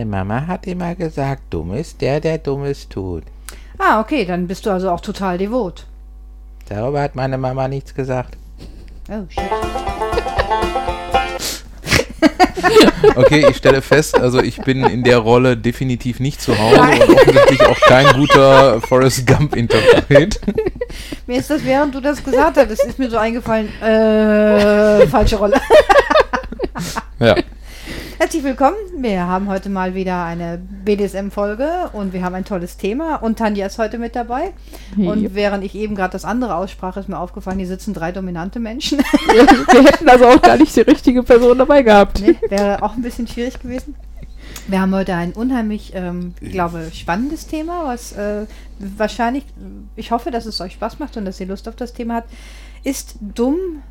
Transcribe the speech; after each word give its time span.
Meine 0.00 0.24
Mama 0.24 0.46
hat 0.46 0.66
immer 0.66 0.94
gesagt, 0.94 1.42
dumm 1.50 1.74
ist 1.74 2.00
der, 2.00 2.20
der 2.20 2.38
Dummes 2.38 2.88
tut. 2.88 3.22
Ah, 3.76 4.00
okay, 4.00 4.24
dann 4.24 4.46
bist 4.46 4.64
du 4.64 4.70
also 4.70 4.90
auch 4.90 5.02
total 5.02 5.36
devot. 5.36 5.84
Darüber 6.70 7.02
hat 7.02 7.16
meine 7.16 7.36
Mama 7.36 7.68
nichts 7.68 7.94
gesagt. 7.94 8.38
Oh, 9.10 9.26
shit. 9.28 9.42
Okay, 13.14 13.46
ich 13.50 13.56
stelle 13.56 13.82
fest, 13.82 14.18
also 14.18 14.40
ich 14.42 14.58
bin 14.62 14.84
in 14.84 15.04
der 15.04 15.18
Rolle 15.18 15.56
definitiv 15.56 16.20
nicht 16.20 16.40
zu 16.40 16.56
Hause 16.58 16.80
und 16.80 17.02
offensichtlich 17.16 17.62
auch 17.66 17.80
kein 17.80 18.06
guter 18.14 18.80
Forrest 18.80 19.26
Gump-Interpret. 19.26 20.40
Mir 21.26 21.38
ist 21.38 21.50
das, 21.50 21.64
während 21.64 21.94
du 21.94 22.00
das 22.00 22.22
gesagt 22.22 22.56
hast, 22.56 22.70
ist 22.70 22.98
mir 22.98 23.10
so 23.10 23.16
eingefallen, 23.18 23.68
äh, 23.82 25.06
falsche 25.08 25.36
Rolle. 25.36 25.60
Ja. 27.18 27.36
Herzlich 28.20 28.44
willkommen. 28.44 28.76
Wir 28.98 29.26
haben 29.26 29.48
heute 29.48 29.70
mal 29.70 29.94
wieder 29.94 30.22
eine 30.24 30.60
BDSM-Folge 30.84 31.88
und 31.94 32.12
wir 32.12 32.22
haben 32.22 32.34
ein 32.34 32.44
tolles 32.44 32.76
Thema 32.76 33.16
und 33.16 33.38
Tanja 33.38 33.64
ist 33.64 33.78
heute 33.78 33.96
mit 33.96 34.14
dabei. 34.14 34.52
Und 34.98 35.22
Jupp. 35.22 35.34
während 35.34 35.64
ich 35.64 35.74
eben 35.74 35.94
gerade 35.94 36.12
das 36.12 36.26
andere 36.26 36.56
aussprach, 36.56 36.98
ist 36.98 37.08
mir 37.08 37.18
aufgefallen, 37.18 37.58
hier 37.58 37.66
sitzen 37.66 37.94
drei 37.94 38.12
dominante 38.12 38.60
Menschen. 38.60 38.98
Wir, 38.98 39.46
wir 39.46 39.84
hätten 39.84 40.06
also 40.06 40.26
auch 40.26 40.42
gar 40.42 40.58
nicht 40.58 40.76
die 40.76 40.82
richtige 40.82 41.22
Person 41.22 41.56
dabei 41.56 41.80
gehabt. 41.80 42.20
nee, 42.20 42.36
wäre 42.50 42.82
auch 42.82 42.94
ein 42.94 43.00
bisschen 43.00 43.26
schwierig 43.26 43.58
gewesen. 43.58 43.94
Wir 44.68 44.82
haben 44.82 44.94
heute 44.94 45.14
ein 45.14 45.32
unheimlich, 45.32 45.92
ähm, 45.94 46.34
ich 46.42 46.52
glaube, 46.52 46.90
spannendes 46.92 47.46
Thema, 47.46 47.86
was 47.86 48.12
äh, 48.12 48.44
wahrscheinlich, 48.78 49.46
ich 49.96 50.10
hoffe, 50.10 50.30
dass 50.30 50.44
es 50.44 50.60
euch 50.60 50.74
Spaß 50.74 50.98
macht 50.98 51.16
und 51.16 51.24
dass 51.24 51.40
ihr 51.40 51.46
Lust 51.46 51.68
auf 51.68 51.76
das 51.76 51.94
Thema 51.94 52.16
habt. 52.16 52.30
Ist 52.84 53.16
dumm 53.18 53.82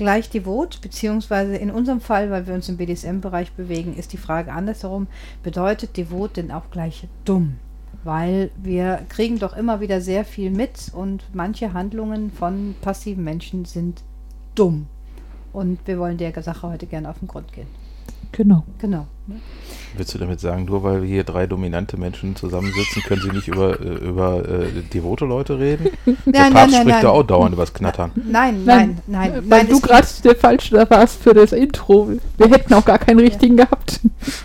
gleich 0.00 0.30
devot, 0.30 0.80
beziehungsweise 0.80 1.56
in 1.56 1.70
unserem 1.70 2.00
Fall, 2.00 2.30
weil 2.30 2.46
wir 2.46 2.54
uns 2.54 2.70
im 2.70 2.78
BDSM-Bereich 2.78 3.52
bewegen, 3.52 3.94
ist 3.94 4.14
die 4.14 4.16
Frage 4.16 4.50
andersherum, 4.50 5.08
bedeutet 5.42 5.98
devot 5.98 6.38
denn 6.38 6.50
auch 6.50 6.70
gleich 6.70 7.06
dumm? 7.26 7.58
Weil 8.02 8.50
wir 8.56 9.02
kriegen 9.10 9.38
doch 9.38 9.54
immer 9.54 9.80
wieder 9.80 10.00
sehr 10.00 10.24
viel 10.24 10.50
mit 10.50 10.90
und 10.94 11.22
manche 11.34 11.74
Handlungen 11.74 12.32
von 12.32 12.74
passiven 12.80 13.24
Menschen 13.24 13.66
sind 13.66 14.00
dumm. 14.54 14.86
Und 15.52 15.86
wir 15.86 15.98
wollen 15.98 16.16
der 16.16 16.42
Sache 16.42 16.66
heute 16.66 16.86
gerne 16.86 17.10
auf 17.10 17.18
den 17.18 17.28
Grund 17.28 17.52
gehen. 17.52 17.68
Genau. 18.32 18.64
Genau. 18.78 19.06
Willst 19.96 20.14
du 20.14 20.18
damit 20.18 20.38
sagen, 20.40 20.66
nur 20.66 20.84
weil 20.84 21.02
hier 21.04 21.24
drei 21.24 21.46
dominante 21.48 21.96
Menschen 21.96 22.36
zusammensitzen, 22.36 23.02
können 23.02 23.22
sie 23.22 23.30
nicht 23.30 23.48
über, 23.48 23.78
äh, 23.80 23.84
über 23.84 24.48
äh, 24.48 24.68
devote 24.94 25.24
Leute 25.24 25.58
reden? 25.58 25.88
Der 26.06 26.14
Nein, 26.42 26.52
Papst 26.52 26.54
nein, 26.54 26.54
nein, 26.54 26.70
spricht 26.70 26.86
nein. 26.86 27.02
da 27.02 27.08
auch 27.10 27.22
dauernd 27.24 27.52
übers 27.54 27.74
Knattern. 27.74 28.12
Nein, 28.14 28.64
nein, 28.64 28.98
nein. 29.08 29.32
Weil 29.34 29.42
nein 29.64 29.66
du 29.68 29.74
es 29.74 29.82
gerade 29.82 30.06
der 30.24 30.36
Falsche 30.36 30.76
da 30.76 30.88
warst 30.90 31.20
für 31.22 31.34
das 31.34 31.52
Intro. 31.52 32.08
Wir 32.38 32.48
hätten 32.48 32.72
auch 32.74 32.84
gar 32.84 32.98
keinen 32.98 33.18
richtigen 33.18 33.56
gehabt. 33.56 34.00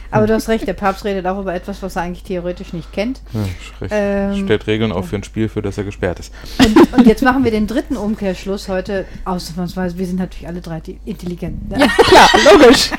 Aber 0.09 0.25
du 0.25 0.33
hast 0.33 0.49
recht, 0.49 0.67
der 0.67 0.73
Papst 0.73 1.05
redet 1.05 1.25
auch 1.27 1.39
über 1.39 1.53
etwas, 1.53 1.81
was 1.83 1.95
er 1.95 2.03
eigentlich 2.03 2.23
theoretisch 2.23 2.73
nicht 2.73 2.91
kennt. 2.91 3.21
Ja, 3.33 3.41
schreck. 3.77 3.91
Ähm, 3.93 4.45
Stellt 4.45 4.65
Regeln 4.67 4.91
auf 4.91 5.09
für 5.09 5.17
ein 5.17 5.23
Spiel, 5.23 5.47
für 5.47 5.61
das 5.61 5.77
er 5.77 5.83
gesperrt 5.83 6.19
ist. 6.19 6.33
Und, 6.59 6.93
und 6.99 7.07
jetzt 7.07 7.21
machen 7.23 7.43
wir 7.43 7.51
den 7.51 7.67
dritten 7.67 7.97
Umkehrschluss 7.97 8.67
heute. 8.67 9.05
Ausnahmsweise, 9.25 9.97
wir 9.97 10.05
sind 10.07 10.17
natürlich 10.19 10.47
alle 10.47 10.61
drei 10.61 10.79
die- 10.79 10.99
intelligent. 11.05 11.69
Ne? 11.69 11.79
Ja, 11.79 11.87
klar, 11.87 12.29
logisch. 12.51 12.91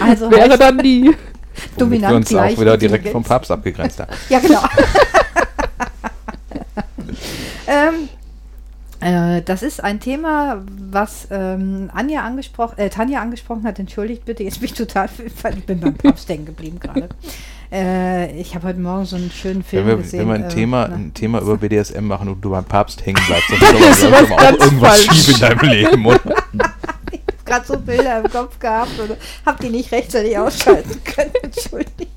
Also 0.00 0.30
Wäre 0.30 0.50
heißt, 0.50 0.60
dann 0.60 0.78
die. 0.78 1.04
Womit 1.10 1.20
wir 1.76 1.78
dominant 1.78 2.16
uns 2.16 2.28
gleich 2.28 2.54
auch 2.54 2.60
wieder 2.60 2.76
direkt 2.76 3.08
vom 3.08 3.24
Papst 3.24 3.50
abgegrenzt 3.50 3.98
haben. 4.00 4.12
Ja, 4.28 4.38
genau. 4.38 4.62
ähm, 7.66 8.08
äh, 9.00 9.42
das 9.42 9.62
ist 9.62 9.82
ein 9.82 10.00
Thema, 10.00 10.62
was 10.90 11.28
ähm, 11.30 11.90
Anja 11.92 12.22
angesprochen, 12.22 12.78
äh, 12.78 12.90
Tanja 12.90 13.20
angesprochen 13.20 13.64
hat. 13.64 13.78
Entschuldigt 13.78 14.24
bitte, 14.24 14.44
jetzt 14.44 14.60
bin 14.60 14.66
ich 14.66 14.74
total, 14.74 15.08
ich 15.18 15.64
bin 15.64 15.80
beim 15.80 15.94
Papst 15.94 16.28
hängen 16.28 16.46
geblieben 16.46 16.78
gerade. 16.80 17.08
Äh, 17.70 18.40
ich 18.40 18.54
habe 18.54 18.68
heute 18.68 18.80
Morgen 18.80 19.04
so 19.04 19.16
einen 19.16 19.30
schönen 19.30 19.62
Film 19.62 19.86
Wenn 19.86 19.96
wir, 19.96 20.02
gesehen. 20.02 20.20
wenn 20.20 20.28
wir 20.28 20.34
ein, 20.34 20.44
äh, 20.44 20.48
Thema, 20.48 20.88
na, 20.88 20.96
ein 20.96 21.12
Thema 21.12 21.40
über 21.40 21.58
BDSM 21.58 22.02
machen 22.06 22.28
und 22.28 22.40
du 22.40 22.50
beim 22.50 22.64
Papst 22.64 23.04
hängen 23.04 23.20
bleibst, 23.26 23.50
dann 23.50 23.90
ist 23.90 24.04
aber 24.04 24.34
auch 24.36 24.52
irgendwas 24.58 25.04
falsch. 25.04 25.24
schief 25.24 25.34
in 25.34 25.40
deinem 25.40 25.70
Leben, 25.70 26.06
oder? 26.06 26.34
Gerade 27.48 27.66
so 27.66 27.78
Bilder 27.78 28.20
im 28.20 28.30
Kopf 28.30 28.58
gehabt 28.58 28.98
und 29.00 29.16
hab 29.44 29.58
die 29.60 29.70
nicht 29.70 29.90
rechtzeitig 29.92 30.36
ausschalten 30.38 31.02
können. 31.04 31.32
Entschuldigt. 31.42 32.12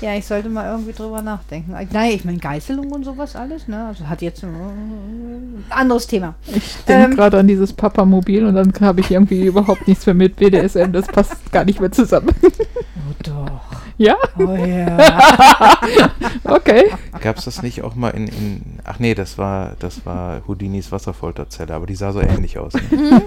Ja, 0.00 0.14
ich 0.16 0.26
sollte 0.26 0.48
mal 0.48 0.66
irgendwie 0.70 0.92
drüber 0.92 1.22
nachdenken. 1.22 1.74
Nein, 1.92 2.10
ich 2.12 2.24
meine 2.24 2.38
Geißelung 2.38 2.90
und 2.90 3.04
sowas 3.04 3.36
alles, 3.36 3.68
ne? 3.68 3.86
Also 3.86 4.08
hat 4.08 4.20
jetzt 4.20 4.42
ein 4.42 5.62
äh, 5.68 5.72
anderes 5.72 6.06
Thema. 6.08 6.34
Ich 6.52 6.76
denke 6.88 7.10
Ähm. 7.10 7.16
gerade 7.16 7.38
an 7.38 7.46
dieses 7.46 7.72
Papamobil 7.72 8.44
und 8.44 8.54
dann 8.56 8.72
habe 8.80 9.00
ich 9.00 9.10
irgendwie 9.12 9.42
überhaupt 9.46 9.86
nichts 9.86 10.04
mehr 10.06 10.14
mit 10.16 10.36
BDSM. 10.36 10.92
Das 10.92 11.06
passt 11.06 11.52
gar 11.52 11.64
nicht 11.64 11.80
mehr 11.80 11.92
zusammen. 11.92 12.30
Oh 12.42 13.14
doch. 13.22 13.60
Ja? 13.98 14.16
Oh 14.38 14.54
ja. 14.54 14.98
Okay. 16.44 16.86
Gab 17.20 17.38
es 17.38 17.44
das 17.44 17.62
nicht 17.62 17.82
auch 17.82 17.94
mal 17.94 18.10
in, 18.10 18.26
in. 18.26 18.62
Ach 18.84 18.98
nee, 18.98 19.14
das 19.14 19.38
war, 19.38 19.76
das 19.78 20.04
war 20.04 20.42
Houdinis 20.46 20.90
Wasserfolterzelle, 20.90 21.72
aber 21.72 21.86
die 21.86 21.94
sah 21.94 22.12
so 22.12 22.20
ähnlich 22.20 22.58
aus. 22.58 22.72
Ne? 22.74 23.22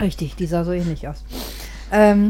Richtig, 0.00 0.36
die 0.36 0.46
sah 0.46 0.64
so 0.64 0.72
ähnlich 0.72 1.08
aus. 1.08 1.24
Ähm, 1.90 2.28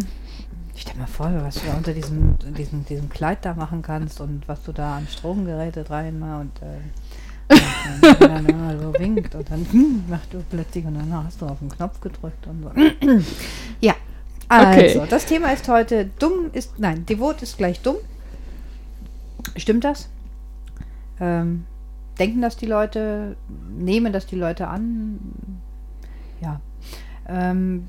stell 0.76 0.96
mal 0.96 1.06
vor, 1.06 1.32
was 1.42 1.56
du 1.56 1.66
da 1.66 1.74
unter 1.74 1.92
diesem, 1.92 2.36
diesem, 2.56 2.84
diesem 2.84 3.08
Kleid 3.08 3.38
da 3.44 3.54
machen 3.54 3.82
kannst 3.82 4.20
und 4.20 4.46
was 4.46 4.62
du 4.62 4.72
da 4.72 4.96
an 4.96 5.06
Stromgeräte 5.08 5.88
rein 5.90 6.18
mal 6.18 6.40
und 6.40 6.62
äh, 6.62 6.78
und 7.48 8.20
dann, 8.20 8.46
dann 8.46 8.80
so 8.80 8.92
winkt 8.98 9.34
und 9.34 9.50
dann 9.50 9.66
hm, 9.70 10.04
macht 10.08 10.32
du 10.34 10.42
plötzlich 10.50 10.84
und 10.84 10.94
dann 10.94 11.24
hast 11.24 11.40
du 11.40 11.46
auf 11.46 11.58
den 11.60 11.68
Knopf 11.68 12.00
gedrückt 12.00 12.46
und 12.46 12.62
so. 12.62 12.70
ja, 13.80 13.94
also 14.48 15.00
Okay. 15.00 15.06
das 15.08 15.26
Thema 15.26 15.52
ist 15.52 15.68
heute 15.68 16.10
dumm 16.18 16.50
ist, 16.52 16.78
nein, 16.78 17.06
devot 17.06 17.42
ist 17.42 17.58
gleich 17.58 17.80
dumm. 17.80 17.96
Stimmt 19.56 19.84
das? 19.84 20.08
Ähm, 21.20 21.66
denken 22.18 22.42
das 22.42 22.56
die 22.56 22.66
Leute, 22.66 23.36
nehmen 23.76 24.12
das 24.12 24.26
die 24.26 24.36
Leute 24.36 24.68
an? 24.68 25.18
Ja. 26.40 26.60
Ähm, 27.28 27.86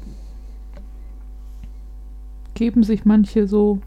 Geben 2.53 2.83
sich 2.83 3.05
manche 3.05 3.47
so. 3.47 3.79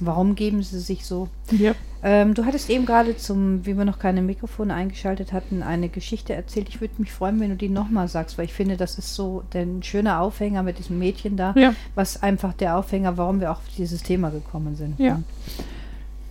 warum 0.00 0.34
geben 0.34 0.62
sie 0.62 0.78
sich 0.80 1.04
so? 1.04 1.28
Ja. 1.50 1.72
Ähm, 2.02 2.32
du 2.32 2.46
hattest 2.46 2.70
eben 2.70 2.86
gerade 2.86 3.14
zum, 3.18 3.66
wie 3.66 3.76
wir 3.76 3.84
noch 3.84 3.98
keine 3.98 4.22
Mikrofone 4.22 4.72
eingeschaltet 4.72 5.34
hatten, 5.34 5.62
eine 5.62 5.90
Geschichte 5.90 6.32
erzählt. 6.32 6.70
Ich 6.70 6.80
würde 6.80 6.94
mich 6.96 7.12
freuen, 7.12 7.38
wenn 7.40 7.50
du 7.50 7.56
die 7.56 7.68
nochmal 7.68 8.08
sagst, 8.08 8.38
weil 8.38 8.46
ich 8.46 8.54
finde, 8.54 8.78
das 8.78 8.96
ist 8.96 9.14
so 9.14 9.42
ein 9.52 9.82
schöner 9.82 10.22
Aufhänger 10.22 10.62
mit 10.62 10.78
diesem 10.78 10.98
Mädchen 10.98 11.36
da, 11.36 11.52
Ja. 11.58 11.74
was 11.94 12.22
einfach 12.22 12.54
der 12.54 12.78
Aufhänger, 12.78 13.18
warum 13.18 13.40
wir 13.40 13.50
auch 13.52 13.58
auf 13.58 13.68
dieses 13.76 14.02
Thema 14.02 14.30
gekommen 14.30 14.76
sind. 14.76 14.98
Ja. 14.98 15.20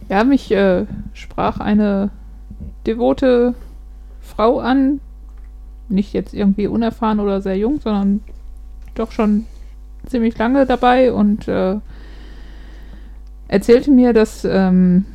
Ja, 0.10 0.24
mich 0.24 0.50
äh, 0.52 0.88
sprach 1.14 1.60
eine 1.60 2.10
devote 2.88 3.54
Frau 4.22 4.58
an. 4.60 5.00
Nicht 5.88 6.14
jetzt 6.14 6.34
irgendwie 6.34 6.66
unerfahren 6.66 7.20
oder 7.20 7.42
sehr 7.42 7.58
jung, 7.58 7.80
sondern 7.80 8.22
doch 9.00 9.12
schon 9.12 9.46
ziemlich 10.06 10.38
lange 10.38 10.66
dabei 10.66 11.12
und 11.14 11.48
äh, 11.48 11.78
erzählte 13.48 13.92
mir, 13.92 14.14
dass 14.14 14.46
ähm, 14.46 15.06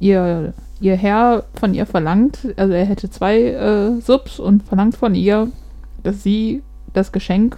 ihr, 0.00 0.54
ihr 0.80 0.96
Herr 0.96 1.44
von 1.54 1.74
ihr 1.74 1.86
verlangt, 1.86 2.38
also 2.56 2.72
er 2.72 2.84
hätte 2.84 3.10
zwei 3.10 3.42
äh, 3.42 4.00
Subs 4.00 4.38
und 4.38 4.62
verlangt 4.64 4.96
von 4.96 5.14
ihr, 5.14 5.48
dass 6.02 6.22
sie 6.22 6.62
das 6.92 7.12
Geschenk 7.12 7.56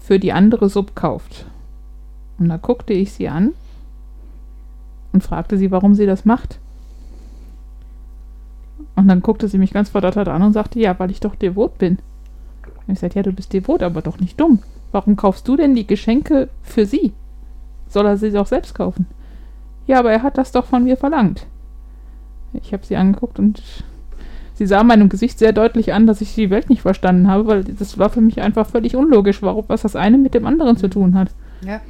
für 0.00 0.18
die 0.18 0.32
andere 0.32 0.68
Sub 0.68 0.94
kauft. 0.94 1.46
Und 2.38 2.48
da 2.48 2.56
guckte 2.56 2.92
ich 2.92 3.12
sie 3.12 3.28
an 3.28 3.52
und 5.12 5.22
fragte 5.22 5.56
sie, 5.56 5.70
warum 5.70 5.94
sie 5.94 6.06
das 6.06 6.24
macht. 6.24 6.58
Und 8.96 9.08
dann 9.08 9.22
guckte 9.22 9.48
sie 9.48 9.58
mich 9.58 9.72
ganz 9.72 9.88
verdattert 9.88 10.28
an 10.28 10.42
und 10.42 10.52
sagte, 10.52 10.78
ja, 10.78 10.98
weil 10.98 11.10
ich 11.10 11.20
doch 11.20 11.34
devot 11.34 11.78
bin. 11.78 11.98
Und 12.86 12.92
ich 12.92 12.98
sagte, 12.98 13.16
ja, 13.18 13.22
du 13.22 13.32
bist 13.32 13.52
devot, 13.52 13.82
aber 13.82 14.02
doch 14.02 14.18
nicht 14.18 14.38
dumm. 14.38 14.60
Warum 14.94 15.16
kaufst 15.16 15.48
du 15.48 15.56
denn 15.56 15.74
die 15.74 15.88
Geschenke 15.88 16.48
für 16.62 16.86
sie? 16.86 17.14
Soll 17.88 18.06
er 18.06 18.16
sie 18.16 18.30
doch 18.30 18.46
selbst 18.46 18.76
kaufen? 18.76 19.06
Ja, 19.88 19.98
aber 19.98 20.12
er 20.12 20.22
hat 20.22 20.38
das 20.38 20.52
doch 20.52 20.66
von 20.66 20.84
mir 20.84 20.96
verlangt. 20.96 21.48
Ich 22.52 22.72
habe 22.72 22.86
sie 22.86 22.94
angeguckt 22.94 23.40
und 23.40 23.60
sie 24.54 24.66
sah 24.66 24.84
meinem 24.84 25.08
Gesicht 25.08 25.40
sehr 25.40 25.52
deutlich 25.52 25.92
an, 25.92 26.06
dass 26.06 26.20
ich 26.20 26.36
die 26.36 26.48
Welt 26.48 26.70
nicht 26.70 26.82
verstanden 26.82 27.26
habe, 27.26 27.48
weil 27.48 27.64
das 27.64 27.98
war 27.98 28.08
für 28.08 28.20
mich 28.20 28.40
einfach 28.40 28.68
völlig 28.68 28.94
unlogisch, 28.94 29.42
warum, 29.42 29.64
was 29.66 29.82
das 29.82 29.96
eine 29.96 30.16
mit 30.16 30.32
dem 30.32 30.46
anderen 30.46 30.76
zu 30.76 30.86
tun 30.86 31.18
hat. 31.18 31.32
Ja. 31.66 31.80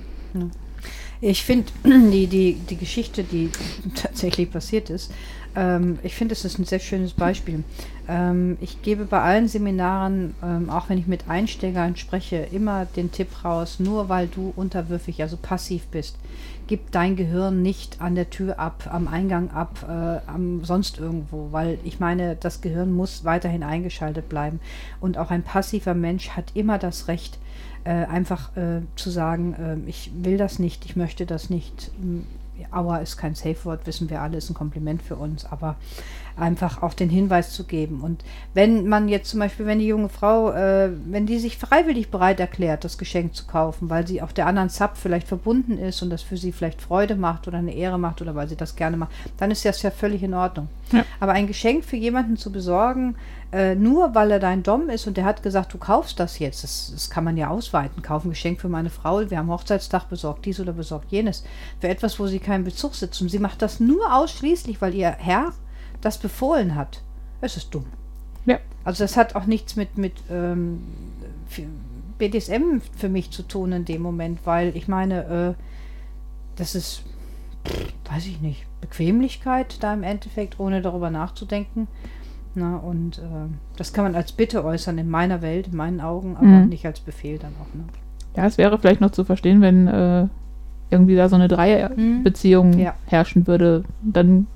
Ich 1.21 1.45
finde, 1.45 1.67
die, 1.85 2.27
die, 2.27 2.55
die 2.55 2.77
Geschichte, 2.79 3.23
die 3.23 3.51
tatsächlich 3.95 4.51
passiert 4.51 4.89
ist, 4.89 5.13
ähm, 5.57 5.99
ich 6.03 6.15
finde, 6.15 6.33
es 6.33 6.45
ist 6.45 6.59
ein 6.59 6.65
sehr 6.65 6.81
schönes 6.81 7.13
Beispiel. 7.13 7.65
Ähm, 8.09 8.59
ich 8.61 8.83
gebe 8.83 9.05
bei 9.05 9.21
allen 9.21 9.49
Seminaren, 9.49 10.35
ähm, 10.43 10.69
auch 10.71 10.89
wenn 10.89 10.99
ich 10.99 11.07
mit 11.07 11.29
Einsteigern 11.29 11.97
spreche, 11.97 12.49
immer 12.53 12.87
den 12.87 13.13
Tipp 13.13 13.45
raus, 13.45 13.79
nur 13.79 14.09
weil 14.09 14.27
du 14.27 14.53
unterwürfig, 14.57 15.23
also 15.23 15.37
passiv 15.37 15.87
bist, 15.87 16.17
gib 16.67 16.91
dein 16.91 17.17
Gehirn 17.17 17.63
nicht 17.63 18.01
an 18.01 18.15
der 18.15 18.31
Tür 18.31 18.59
ab, 18.59 18.89
am 18.93 19.09
Eingang 19.09 19.51
ab, 19.51 19.85
äh, 19.89 20.31
am 20.31 20.65
sonst 20.65 20.99
irgendwo, 20.99 21.49
weil 21.53 21.79
ich 21.85 22.01
meine, 22.01 22.37
das 22.37 22.61
Gehirn 22.61 22.93
muss 22.93 23.25
weiterhin 23.25 23.63
eingeschaltet 23.63 24.29
bleiben. 24.29 24.61
Und 25.01 25.19
auch 25.19 25.31
ein 25.31 25.43
passiver 25.43 25.95
Mensch 25.95 26.31
hat 26.31 26.53
immer 26.55 26.79
das 26.79 27.09
Recht, 27.09 27.39
äh, 27.85 27.91
einfach 27.91 28.57
äh, 28.57 28.81
zu 28.97 29.11
sagen, 29.11 29.55
äh, 29.55 29.89
ich 29.89 30.11
will 30.15 30.39
das 30.39 30.59
nicht, 30.59 30.85
ich 30.87 30.97
möchte 30.97 31.27
das 31.27 31.51
nicht. 31.51 31.91
Aua 32.71 32.99
ist 32.99 33.17
kein 33.17 33.35
Safe-Wort, 33.35 33.87
wissen 33.87 34.11
wir 34.11 34.21
alle, 34.21 34.39
ist 34.39 34.51
ein 34.51 34.55
Kompliment 34.55 35.03
für 35.03 35.17
uns, 35.17 35.45
aber 35.45 35.77
einfach 36.37 36.83
auch 36.83 36.95
den 36.95 37.09
Hinweis 37.09 37.53
zu 37.53 37.65
geben. 37.65 38.01
Und 38.01 38.25
wenn 38.55 38.89
man 38.89 39.09
jetzt 39.09 39.31
zum 39.31 39.41
Beispiel, 39.41 39.67
wenn 39.67 39.79
die 39.79 39.87
junge 39.87 40.09
Frau, 40.09 40.51
äh, 40.51 40.91
wenn 41.07 41.27
die 41.27 41.39
sich 41.39 41.59
freiwillig 41.59 42.11
bereit 42.11 42.41
erklärt, 42.41 42.85
das 42.85 42.99
Geschenk 42.99 43.35
zu 43.35 43.47
kaufen, 43.47 43.91
weil 43.91 44.07
sie 44.07 44.21
auf 44.21 44.33
der 44.33 44.47
anderen 44.47 44.69
Sub 44.69 44.93
vielleicht 44.95 45.29
verbunden 45.29 45.79
ist 45.79 46.03
und 46.03 46.11
das 46.11 46.23
für 46.23 46.37
sie 46.37 46.53
vielleicht 46.53 46.83
Freude 46.83 47.17
macht 47.17 47.47
oder 47.47 47.59
eine 47.59 47.75
Ehre 47.75 47.99
macht 47.99 48.21
oder 48.21 48.35
weil 48.35 48.49
sie 48.49 48.57
das 48.57 48.77
gerne 48.77 48.97
macht, 48.97 49.13
dann 49.37 49.51
ist 49.51 49.65
das 49.65 49.83
ja 49.83 49.91
völlig 49.91 50.23
in 50.23 50.35
Ordnung. 50.35 50.69
Ja. 50.93 51.05
Aber 51.21 51.33
ein 51.33 51.47
Geschenk 51.47 51.85
für 51.85 51.97
jemanden 51.97 52.37
zu 52.37 52.51
besorgen, 52.51 53.17
äh, 53.53 53.77
nur 53.77 54.15
weil 54.17 54.33
er 54.33 54.41
dein 54.41 54.65
Dom 54.65 54.89
ist 54.89 55.07
und 55.07 55.17
der 55.17 55.25
hat 55.25 55.43
gesagt, 55.43 55.73
du 55.73 55.79
kaufst 55.79 56.19
das 56.19 56.41
jetzt, 56.41 56.65
das, 56.65 56.91
das 56.93 57.11
kann 57.11 57.23
man 57.23 57.37
ja 57.37 57.49
ausweiten. 57.49 58.03
Kauf 58.03 58.25
ein 58.25 58.31
Geschenk 58.31 58.61
für 58.61 58.69
meine 58.69 58.91
Frau, 58.91 59.31
wir 59.31 59.39
haben 59.39 59.51
Hochzeitstag 59.51 60.09
besorgt, 60.09 60.45
dies 60.45 60.59
oder 60.59 60.73
besorgt 60.73 61.13
jenes. 61.13 61.45
Für 61.81 61.89
etwas, 61.89 62.19
wo 62.19 62.27
sie 62.27 62.41
keinen 62.41 62.65
Bezug 62.65 62.97
sitzt. 62.97 63.23
Und 63.23 63.29
sie 63.29 63.39
macht 63.39 63.63
das 63.63 63.79
nur 63.79 64.13
ausschließlich, 64.13 64.83
weil 64.83 64.95
ihr 64.95 65.11
Herr 65.11 65.53
das 66.05 66.19
befohlen 66.19 66.75
hat. 66.75 67.03
Es 67.41 67.57
ist 67.57 67.75
dumm. 67.75 67.87
Ja. 68.47 68.59
Also 68.85 69.05
das 69.05 69.17
hat 69.17 69.35
auch 69.37 69.47
nichts 69.47 69.77
mit, 69.77 69.97
mit 69.99 70.13
ähm, 70.31 70.81
BDSM 72.19 72.81
für 72.97 73.09
mich 73.09 73.31
zu 73.31 73.43
tun 73.43 73.73
in 73.73 73.85
dem 73.85 74.03
Moment, 74.03 74.41
weil 74.45 74.77
ich 74.77 74.89
meine, 74.89 75.25
äh, 75.57 75.63
das 76.57 76.75
ist, 76.75 77.03
weiß 78.11 78.27
ich 78.27 78.41
nicht, 78.41 78.67
Bequemlichkeit 78.81 79.83
da 79.83 79.95
im 79.95 80.03
Endeffekt, 80.03 80.61
ohne 80.61 80.83
darüber 80.83 81.11
nachzudenken. 81.11 81.89
Na, 82.55 82.77
und 82.77 83.19
äh, 83.19 83.23
das 83.77 83.93
kann 83.93 84.05
man 84.05 84.15
als 84.15 84.31
Bitte 84.33 84.65
äußern 84.65 84.97
in 84.99 85.11
meiner 85.11 85.43
Welt, 85.43 85.69
in 85.69 85.77
meinen 85.77 86.01
Augen, 86.01 86.37
aber 86.37 86.47
Mhm. 86.47 86.69
nicht 86.69 86.87
als 86.87 87.01
Befehl 87.01 87.39
dann 87.39 87.53
auch. 87.61 87.75
Ne? 87.75 87.85
Ja, 88.37 88.47
es 88.47 88.59
wäre 88.59 88.79
vielleicht 88.79 89.01
noch 89.01 89.11
zu 89.11 89.25
verstehen, 89.25 89.61
wenn 89.61 89.89
äh, 89.89 90.29
irgendwie 90.91 91.17
da 91.17 91.29
so 91.29 91.35
eine 91.35 91.49
Dreierbeziehung 91.49 92.71
Mhm. 92.73 92.79
Ja. 92.79 92.95
herrschen 93.07 93.47
würde. 93.49 93.83
Dann 94.03 94.47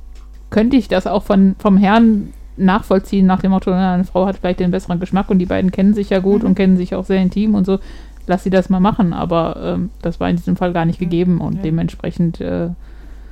könnte 0.51 0.77
ich 0.77 0.89
das 0.89 1.07
auch 1.07 1.23
von, 1.25 1.55
vom 1.59 1.77
Herrn 1.77 2.33
nachvollziehen, 2.57 3.27
nach 3.27 3.41
dem 3.41 3.53
Motto, 3.53 3.71
eine 3.71 4.05
Frau 4.05 4.27
hat 4.27 4.39
vielleicht 4.39 4.61
den 4.61 4.71
besseren 4.73 4.99
Geschmack 5.01 5.31
und 5.31 5.39
die 5.39 5.47
beiden 5.47 5.71
kennen 5.71 5.95
sich 5.95 6.11
ja 6.11 6.19
gut 6.19 6.43
Mhm. 6.43 6.49
und 6.49 6.55
kennen 6.57 6.77
sich 6.77 6.95
auch 6.95 7.05
sehr 7.05 7.21
intim 7.23 7.55
und 7.55 7.65
so. 7.67 7.79
Lass 8.27 8.43
sie 8.45 8.51
das 8.51 8.69
mal 8.69 8.81
machen, 8.81 9.13
aber 9.13 9.57
ähm, 9.63 9.91
das 10.03 10.21
war 10.21 10.29
in 10.29 10.37
diesem 10.37 10.57
Fall 10.57 10.73
gar 10.73 10.85
nicht 10.85 11.01
Mhm. 11.01 11.05
gegeben 11.05 11.41
und 11.41 11.57
Ja. 11.57 11.63
dementsprechend, 11.63 12.41
äh, 12.41 12.71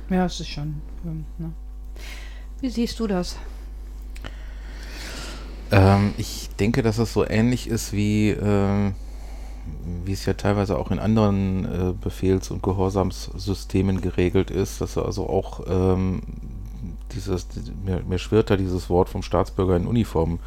Ja, 0.09 0.25
es 0.25 0.39
ist 0.39 0.47
schon. 0.47 0.75
Ähm, 1.05 1.25
ne? 1.37 1.51
Wie 2.61 2.69
siehst 2.69 2.99
du 2.99 3.07
das? 3.07 3.35
Ähm, 5.71 6.13
ich 6.17 6.49
denke, 6.59 6.81
dass 6.81 6.97
es 6.97 7.11
so 7.13 7.27
ähnlich 7.27 7.67
ist 7.69 7.91
wie, 7.93 8.29
ähm, 8.29 8.93
wie 10.05 10.13
es 10.13 10.25
ja 10.25 10.33
teilweise 10.33 10.77
auch 10.77 10.91
in 10.91 10.99
anderen 10.99 11.65
äh, 11.65 11.93
Befehls- 11.99 12.49
und 12.51 12.63
Gehorsamssystemen 12.63 13.99
geregelt 14.01 14.49
ist, 14.49 14.79
dass 14.79 14.97
also 14.97 15.27
auch 15.29 15.61
ähm, 15.67 16.21
dieses, 17.13 17.47
mir, 17.83 18.01
mir 18.07 18.17
schwirrt 18.19 18.49
da 18.49 18.57
dieses 18.57 18.89
Wort 18.89 19.09
vom 19.09 19.21
Staatsbürger 19.23 19.75
in 19.75 19.85
Uniform 19.87 20.39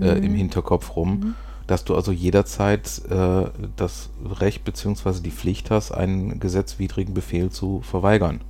äh, 0.00 0.18
im 0.18 0.32
Mhm. 0.32 0.36
Hinterkopf 0.36 0.96
rum, 0.96 1.10
Mhm. 1.10 1.34
dass 1.66 1.84
du 1.84 1.94
also 1.94 2.12
jederzeit 2.12 3.02
äh, 3.10 3.44
das 3.76 4.10
Recht 4.40 4.64
bzw. 4.64 5.20
die 5.20 5.30
Pflicht 5.30 5.70
hast, 5.70 5.92
einen 5.92 6.40
gesetzwidrigen 6.40 7.14
Befehl 7.14 7.50
zu 7.50 7.80
verweigern. 7.82 8.40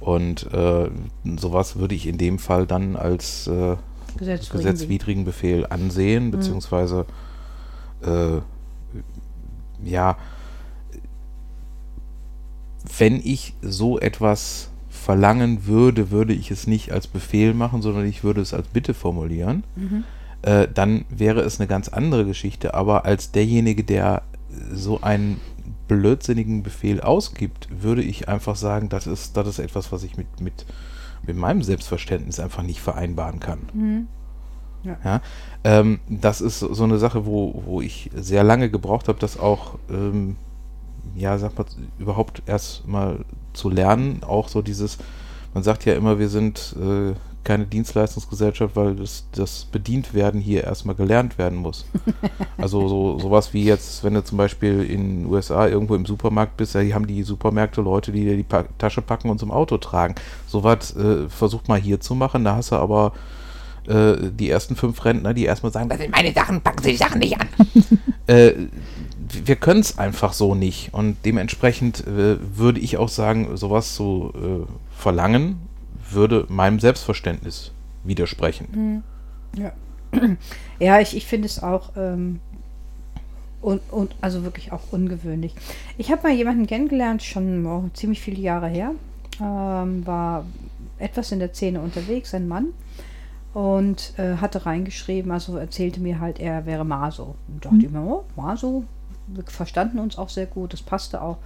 Und 0.00 0.52
äh, 0.52 0.90
sowas 1.36 1.76
würde 1.76 1.94
ich 1.94 2.06
in 2.06 2.18
dem 2.18 2.38
Fall 2.38 2.66
dann 2.66 2.96
als 2.96 3.46
äh, 3.46 3.76
Gesetzwidrig. 4.16 4.50
gesetzwidrigen 4.50 5.24
Befehl 5.24 5.66
ansehen, 5.66 6.26
Mhm. 6.26 6.30
beziehungsweise 6.32 7.06
äh, 8.02 8.40
ja, 9.84 10.16
wenn 12.98 13.16
ich 13.22 13.54
so 13.62 13.98
etwas 14.00 14.70
verlangen 15.02 15.66
würde, 15.66 16.10
würde 16.10 16.32
ich 16.32 16.50
es 16.50 16.66
nicht 16.66 16.92
als 16.92 17.06
Befehl 17.06 17.54
machen, 17.54 17.82
sondern 17.82 18.06
ich 18.06 18.22
würde 18.22 18.40
es 18.40 18.54
als 18.54 18.68
Bitte 18.68 18.94
formulieren. 18.94 19.64
Mhm. 19.74 20.04
Äh, 20.42 20.68
dann 20.72 21.04
wäre 21.08 21.40
es 21.40 21.60
eine 21.60 21.66
ganz 21.66 21.88
andere 21.88 22.24
Geschichte, 22.24 22.74
aber 22.74 23.04
als 23.04 23.32
derjenige, 23.32 23.84
der 23.84 24.22
so 24.72 25.00
einen 25.00 25.40
blödsinnigen 25.88 26.62
Befehl 26.62 27.00
ausgibt, 27.00 27.68
würde 27.82 28.02
ich 28.02 28.28
einfach 28.28 28.56
sagen, 28.56 28.88
das 28.88 29.06
ist, 29.06 29.36
das 29.36 29.48
ist 29.48 29.58
etwas, 29.58 29.92
was 29.92 30.04
ich 30.04 30.16
mit, 30.16 30.40
mit, 30.40 30.66
mit 31.26 31.36
meinem 31.36 31.62
Selbstverständnis 31.62 32.40
einfach 32.40 32.62
nicht 32.62 32.80
vereinbaren 32.80 33.40
kann. 33.40 33.58
Mhm. 33.74 34.06
Ja, 34.84 35.20
ähm, 35.62 36.00
das 36.08 36.40
ist 36.40 36.58
so 36.58 36.84
eine 36.84 36.98
Sache, 36.98 37.24
wo, 37.24 37.62
wo 37.66 37.80
ich 37.80 38.10
sehr 38.16 38.42
lange 38.42 38.68
gebraucht 38.68 39.06
habe, 39.06 39.20
das 39.20 39.38
auch, 39.38 39.78
ähm, 39.88 40.36
ja, 41.14 41.38
sag 41.38 41.56
mal, 41.56 41.66
überhaupt 41.98 42.42
erst 42.46 42.86
mal 42.86 43.24
zu 43.52 43.70
lernen. 43.70 44.22
Auch 44.22 44.48
so 44.48 44.62
dieses, 44.62 44.98
man 45.54 45.62
sagt 45.62 45.84
ja 45.84 45.94
immer, 45.94 46.18
wir 46.18 46.28
sind 46.28 46.74
äh, 46.80 47.14
keine 47.44 47.66
Dienstleistungsgesellschaft, 47.66 48.76
weil 48.76 48.94
das, 48.94 49.26
das 49.32 49.64
Bedientwerden 49.64 50.40
hier 50.40 50.64
erstmal 50.64 50.94
gelernt 50.94 51.38
werden 51.38 51.58
muss. 51.58 51.84
Also 52.58 52.86
so 52.86 53.18
sowas 53.18 53.52
wie 53.54 53.64
jetzt, 53.64 54.04
wenn 54.04 54.14
du 54.14 54.22
zum 54.22 54.38
Beispiel 54.38 54.84
in 54.84 55.22
den 55.22 55.26
USA 55.26 55.66
irgendwo 55.66 55.96
im 55.96 56.06
Supermarkt 56.06 56.56
bist, 56.56 56.76
ja, 56.76 56.82
die 56.82 56.94
haben 56.94 57.08
die 57.08 57.24
Supermärkte 57.24 57.80
Leute, 57.80 58.12
die 58.12 58.20
dir 58.20 58.36
die 58.36 58.44
pa 58.44 58.66
Tasche 58.78 59.02
packen 59.02 59.30
und 59.30 59.40
zum 59.40 59.50
Auto 59.50 59.78
tragen. 59.78 60.14
Sowas 60.46 60.94
äh, 60.94 61.28
versucht 61.28 61.66
mal 61.66 61.80
hier 61.80 61.98
zu 61.98 62.14
machen, 62.14 62.44
da 62.44 62.54
hast 62.54 62.70
du 62.70 62.76
aber 62.76 63.14
äh, 63.88 64.30
die 64.30 64.48
ersten 64.48 64.76
fünf 64.76 65.04
Rentner, 65.04 65.34
die 65.34 65.44
erstmal 65.44 65.72
sagen, 65.72 65.88
das 65.88 65.98
sind 65.98 66.12
meine 66.12 66.32
Sachen, 66.32 66.60
packen 66.60 66.84
Sie 66.84 66.92
die 66.92 66.96
Sachen 66.96 67.18
nicht 67.18 67.40
an. 67.40 67.48
äh, 68.28 68.52
wir 69.44 69.56
können 69.56 69.80
es 69.80 69.98
einfach 69.98 70.32
so 70.32 70.54
nicht. 70.54 70.92
Und 70.92 71.16
dementsprechend 71.24 72.06
äh, 72.06 72.36
würde 72.56 72.80
ich 72.80 72.96
auch 72.96 73.08
sagen, 73.08 73.56
sowas 73.56 73.94
zu 73.94 74.32
äh, 74.34 75.00
verlangen, 75.00 75.56
würde 76.10 76.46
meinem 76.48 76.80
Selbstverständnis 76.80 77.72
widersprechen. 78.04 79.02
Ja, 79.56 79.72
ja 80.78 81.00
ich, 81.00 81.16
ich 81.16 81.26
finde 81.26 81.46
es 81.46 81.62
auch 81.62 81.92
ähm, 81.96 82.40
und, 83.62 83.80
und 83.90 84.14
also 84.20 84.42
wirklich 84.42 84.72
auch 84.72 84.82
ungewöhnlich. 84.90 85.54
Ich 85.96 86.10
habe 86.10 86.24
mal 86.24 86.32
jemanden 86.32 86.66
kennengelernt, 86.66 87.22
schon 87.22 87.64
oh, 87.64 87.88
ziemlich 87.94 88.20
viele 88.20 88.40
Jahre 88.40 88.68
her, 88.68 88.92
ähm, 89.40 90.06
war 90.06 90.44
etwas 90.98 91.32
in 91.32 91.38
der 91.38 91.54
Szene 91.54 91.80
unterwegs, 91.80 92.34
ein 92.34 92.48
Mann, 92.48 92.68
und 93.54 94.14
äh, 94.18 94.36
hatte 94.36 94.66
reingeschrieben, 94.66 95.30
also 95.30 95.56
erzählte 95.56 96.00
mir 96.00 96.20
halt, 96.20 96.40
er 96.40 96.66
wäre 96.66 96.84
Maso. 96.84 97.36
Und 97.48 97.64
dachte 97.64 97.78
ich 97.84 97.90
mir, 97.90 98.00
oh, 98.00 98.24
Maso, 98.36 98.84
wir 99.34 99.44
verstanden 99.44 99.98
uns 99.98 100.18
auch 100.18 100.28
sehr 100.28 100.46
gut, 100.46 100.72
das 100.72 100.82
passte 100.82 101.20
auch. 101.22 101.38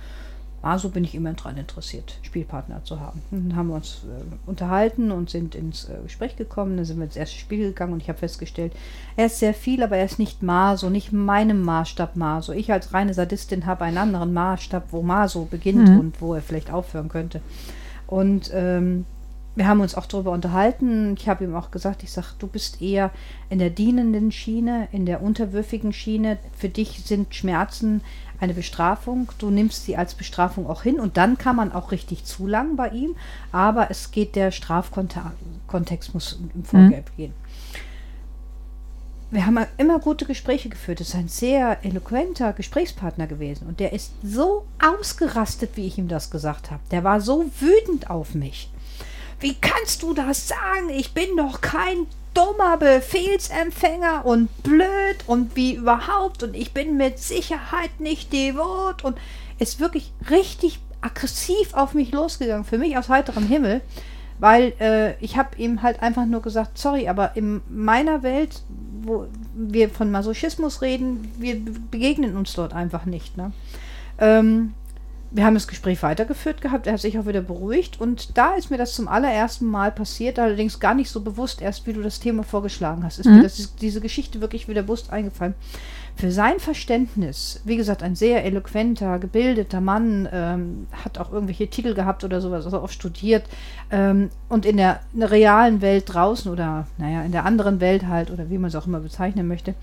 Maso 0.62 0.88
bin 0.88 1.04
ich 1.04 1.14
immer 1.14 1.32
daran 1.34 1.58
interessiert, 1.58 2.18
Spielpartner 2.22 2.82
zu 2.82 2.98
haben. 2.98 3.22
Und 3.30 3.50
dann 3.50 3.56
haben 3.56 3.68
wir 3.68 3.76
uns 3.76 4.02
äh, 4.04 4.48
unterhalten 4.48 5.12
und 5.12 5.30
sind 5.30 5.54
ins 5.54 5.84
äh, 5.88 5.92
Gespräch 6.02 6.34
gekommen. 6.34 6.76
Dann 6.76 6.84
sind 6.84 6.96
wir 6.98 7.04
ins 7.04 7.14
erste 7.14 7.38
Spiel 7.38 7.68
gegangen 7.68 7.92
und 7.92 8.02
ich 8.02 8.08
habe 8.08 8.18
festgestellt, 8.18 8.72
er 9.16 9.26
ist 9.26 9.38
sehr 9.38 9.54
viel, 9.54 9.82
aber 9.84 9.96
er 9.98 10.06
ist 10.06 10.18
nicht 10.18 10.42
Maso, 10.42 10.90
nicht 10.90 11.12
meinem 11.12 11.62
Maßstab 11.62 12.16
Maso. 12.16 12.52
Ich 12.52 12.72
als 12.72 12.92
reine 12.92 13.14
Sadistin 13.14 13.66
habe 13.66 13.84
einen 13.84 13.98
anderen 13.98 14.32
Maßstab, 14.32 14.88
wo 14.90 15.02
Maso 15.02 15.44
beginnt 15.44 15.88
Mhm. 15.88 16.00
und 16.00 16.20
wo 16.20 16.34
er 16.34 16.42
vielleicht 16.42 16.72
aufhören 16.72 17.10
könnte. 17.10 17.40
Und 18.08 18.50
ähm, 18.52 19.04
wir 19.56 19.66
haben 19.66 19.80
uns 19.80 19.94
auch 19.94 20.06
darüber 20.06 20.32
unterhalten. 20.32 21.16
Ich 21.18 21.28
habe 21.28 21.44
ihm 21.44 21.56
auch 21.56 21.70
gesagt, 21.70 22.02
ich 22.02 22.12
sage, 22.12 22.28
du 22.38 22.46
bist 22.46 22.82
eher 22.82 23.10
in 23.48 23.58
der 23.58 23.70
dienenden 23.70 24.30
Schiene, 24.30 24.86
in 24.92 25.06
der 25.06 25.22
unterwürfigen 25.22 25.94
Schiene. 25.94 26.38
Für 26.56 26.68
dich 26.68 27.02
sind 27.04 27.34
Schmerzen 27.34 28.02
eine 28.38 28.52
Bestrafung. 28.52 29.32
Du 29.38 29.48
nimmst 29.48 29.86
sie 29.86 29.96
als 29.96 30.14
Bestrafung 30.14 30.66
auch 30.66 30.82
hin 30.82 31.00
und 31.00 31.16
dann 31.16 31.38
kann 31.38 31.56
man 31.56 31.72
auch 31.72 31.90
richtig 31.90 32.24
zulangen 32.24 32.76
bei 32.76 32.90
ihm. 32.90 33.16
Aber 33.50 33.90
es 33.90 34.10
geht, 34.10 34.36
der 34.36 34.50
Strafkontext 34.50 36.12
muss 36.12 36.38
im 36.54 36.64
Vorgeld 36.64 37.16
gehen. 37.16 37.32
Wir 39.30 39.46
haben 39.46 39.58
immer 39.78 39.98
gute 39.98 40.26
Gespräche 40.26 40.68
geführt. 40.68 41.00
Es 41.00 41.08
ist 41.08 41.14
ein 41.16 41.28
sehr 41.28 41.78
eloquenter 41.82 42.52
Gesprächspartner 42.52 43.26
gewesen. 43.26 43.66
Und 43.66 43.80
der 43.80 43.94
ist 43.94 44.12
so 44.22 44.66
ausgerastet, 44.80 45.70
wie 45.74 45.86
ich 45.86 45.96
ihm 45.96 46.08
das 46.08 46.30
gesagt 46.30 46.70
habe. 46.70 46.82
Der 46.90 47.04
war 47.04 47.22
so 47.22 47.46
wütend 47.58 48.10
auf 48.10 48.34
mich. 48.34 48.70
Wie 49.40 49.54
kannst 49.54 50.02
du 50.02 50.14
das 50.14 50.48
sagen? 50.48 50.90
Ich 50.90 51.12
bin 51.12 51.36
doch 51.36 51.60
kein 51.60 52.06
dummer 52.36 52.76
Befehlsempfänger 52.76 54.24
und 54.24 54.48
blöd 54.62 55.24
und 55.26 55.56
wie 55.56 55.74
überhaupt 55.74 56.42
und 56.42 56.54
ich 56.54 56.72
bin 56.72 56.96
mit 56.96 57.18
Sicherheit 57.18 57.98
nicht 57.98 58.32
devot 58.32 59.04
und 59.04 59.16
ist 59.58 59.80
wirklich 59.80 60.12
richtig 60.30 60.80
aggressiv 61.00 61.72
auf 61.72 61.94
mich 61.94 62.12
losgegangen, 62.12 62.64
für 62.64 62.78
mich 62.78 62.98
aus 62.98 63.08
heiterem 63.08 63.46
Himmel, 63.46 63.80
weil 64.38 64.74
äh, 64.80 65.14
ich 65.24 65.38
habe 65.38 65.56
ihm 65.56 65.82
halt 65.82 66.02
einfach 66.02 66.26
nur 66.26 66.42
gesagt, 66.42 66.76
sorry, 66.76 67.08
aber 67.08 67.36
in 67.36 67.62
meiner 67.70 68.22
Welt, 68.22 68.62
wo 69.02 69.26
wir 69.54 69.88
von 69.88 70.10
Masochismus 70.10 70.82
reden, 70.82 71.32
wir 71.38 71.58
begegnen 71.90 72.36
uns 72.36 72.52
dort 72.52 72.74
einfach 72.74 73.06
nicht. 73.06 73.36
Ne? 73.36 73.52
Ähm, 74.18 74.74
wir 75.30 75.44
haben 75.44 75.54
das 75.54 75.68
Gespräch 75.68 76.02
weitergeführt 76.02 76.60
gehabt, 76.60 76.86
er 76.86 76.94
hat 76.94 77.00
sich 77.00 77.18
auch 77.18 77.26
wieder 77.26 77.40
beruhigt 77.40 78.00
und 78.00 78.36
da 78.38 78.54
ist 78.54 78.70
mir 78.70 78.78
das 78.78 78.94
zum 78.94 79.08
allerersten 79.08 79.66
Mal 79.66 79.90
passiert, 79.92 80.38
allerdings 80.38 80.80
gar 80.80 80.94
nicht 80.94 81.10
so 81.10 81.20
bewusst, 81.20 81.60
erst 81.60 81.86
wie 81.86 81.92
du 81.92 82.02
das 82.02 82.20
Thema 82.20 82.42
vorgeschlagen 82.42 83.04
hast, 83.04 83.18
ist 83.18 83.26
Mhm. 83.26 83.36
mir 83.36 83.42
das, 83.42 83.74
diese 83.76 84.00
Geschichte 84.00 84.40
wirklich 84.40 84.68
wieder 84.68 84.82
bewusst 84.82 85.10
eingefallen. 85.10 85.54
für 86.18 86.32
sein 86.32 86.58
Verständnis, 86.60 87.60
wie 87.66 87.76
gesagt, 87.76 88.02
ein 88.02 88.16
sehr 88.16 88.42
eloquenter, 88.46 89.18
gebildeter 89.18 89.82
Mann, 89.82 90.26
ähm, 90.32 90.86
hat 91.04 91.18
auch 91.18 91.30
irgendwelche 91.30 91.68
Titel 91.68 91.92
gehabt 91.92 92.24
oder 92.24 92.40
sowas, 92.40 92.64
also 92.64 92.78
auch 92.80 92.88
studiert 92.88 93.44
ähm, 93.90 94.30
und 94.48 94.64
in 94.64 94.78
der, 94.78 95.00
in 95.12 95.20
der 95.20 95.30
realen 95.30 95.82
Welt 95.82 96.04
draußen 96.06 96.50
oder, 96.50 96.86
naja, 96.96 97.22
in 97.22 97.32
der 97.32 97.44
anderen 97.44 97.80
Welt 97.80 98.06
halt 98.06 98.30
oder 98.30 98.48
wie 98.48 98.56
man 98.56 98.68
es 98.68 98.74
auch 98.76 98.86
immer 98.86 99.00
bezeichnen 99.00 99.46
möchte, 99.46 99.74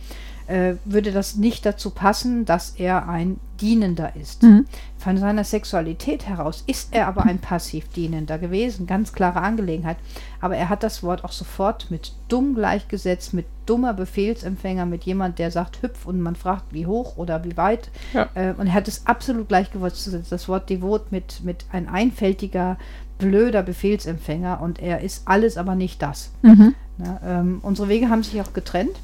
äh, 0.47 0.75
würde 0.85 1.11
das 1.11 1.35
nicht 1.35 1.65
dazu 1.65 1.89
passen, 1.89 2.45
dass 2.45 2.71
er 2.71 3.07
ein 3.07 3.39
Dienender 3.59 4.15
ist. 4.15 4.43
Mhm. 4.43 4.65
Von 4.97 5.17
seiner 5.17 5.43
Sexualität 5.43 6.27
heraus 6.27 6.63
ist 6.67 6.89
er 6.91 7.07
aber 7.07 7.23
ein 7.23 7.39
passiv 7.39 7.87
Dienender 7.89 8.37
gewesen, 8.37 8.87
ganz 8.87 9.13
klare 9.13 9.41
Angelegenheit. 9.41 9.97
Aber 10.41 10.55
er 10.55 10.69
hat 10.69 10.83
das 10.83 11.03
Wort 11.03 11.23
auch 11.23 11.31
sofort 11.31 11.89
mit 11.91 12.13
dumm 12.27 12.55
gleichgesetzt, 12.55 13.33
mit 13.33 13.45
dummer 13.65 13.93
Befehlsempfänger, 13.93 14.85
mit 14.85 15.03
jemand, 15.03 15.39
der 15.39 15.51
sagt 15.51 15.81
hüpf 15.81 16.05
und 16.05 16.19
man 16.19 16.35
fragt, 16.35 16.73
wie 16.73 16.85
hoch 16.85 17.17
oder 17.17 17.43
wie 17.43 17.55
weit. 17.55 17.89
Ja. 18.13 18.27
Äh, 18.33 18.53
und 18.57 18.67
er 18.67 18.73
hat 18.73 18.87
es 18.87 19.07
absolut 19.07 19.47
gleichgesetzt, 19.47 20.09
das 20.29 20.49
Wort 20.49 20.69
devot 20.69 21.11
mit, 21.11 21.41
mit 21.43 21.65
ein 21.71 21.87
einfältiger, 21.87 22.77
blöder 23.17 23.63
Befehlsempfänger 23.63 24.61
und 24.61 24.79
er 24.79 25.01
ist 25.01 25.27
alles, 25.27 25.57
aber 25.57 25.75
nicht 25.75 26.01
das. 26.01 26.31
Mhm. 26.41 26.75
Na, 26.97 27.19
ähm, 27.25 27.59
unsere 27.61 27.87
Wege 27.87 28.09
haben 28.09 28.23
sich 28.23 28.41
auch 28.41 28.53
getrennt. 28.53 28.95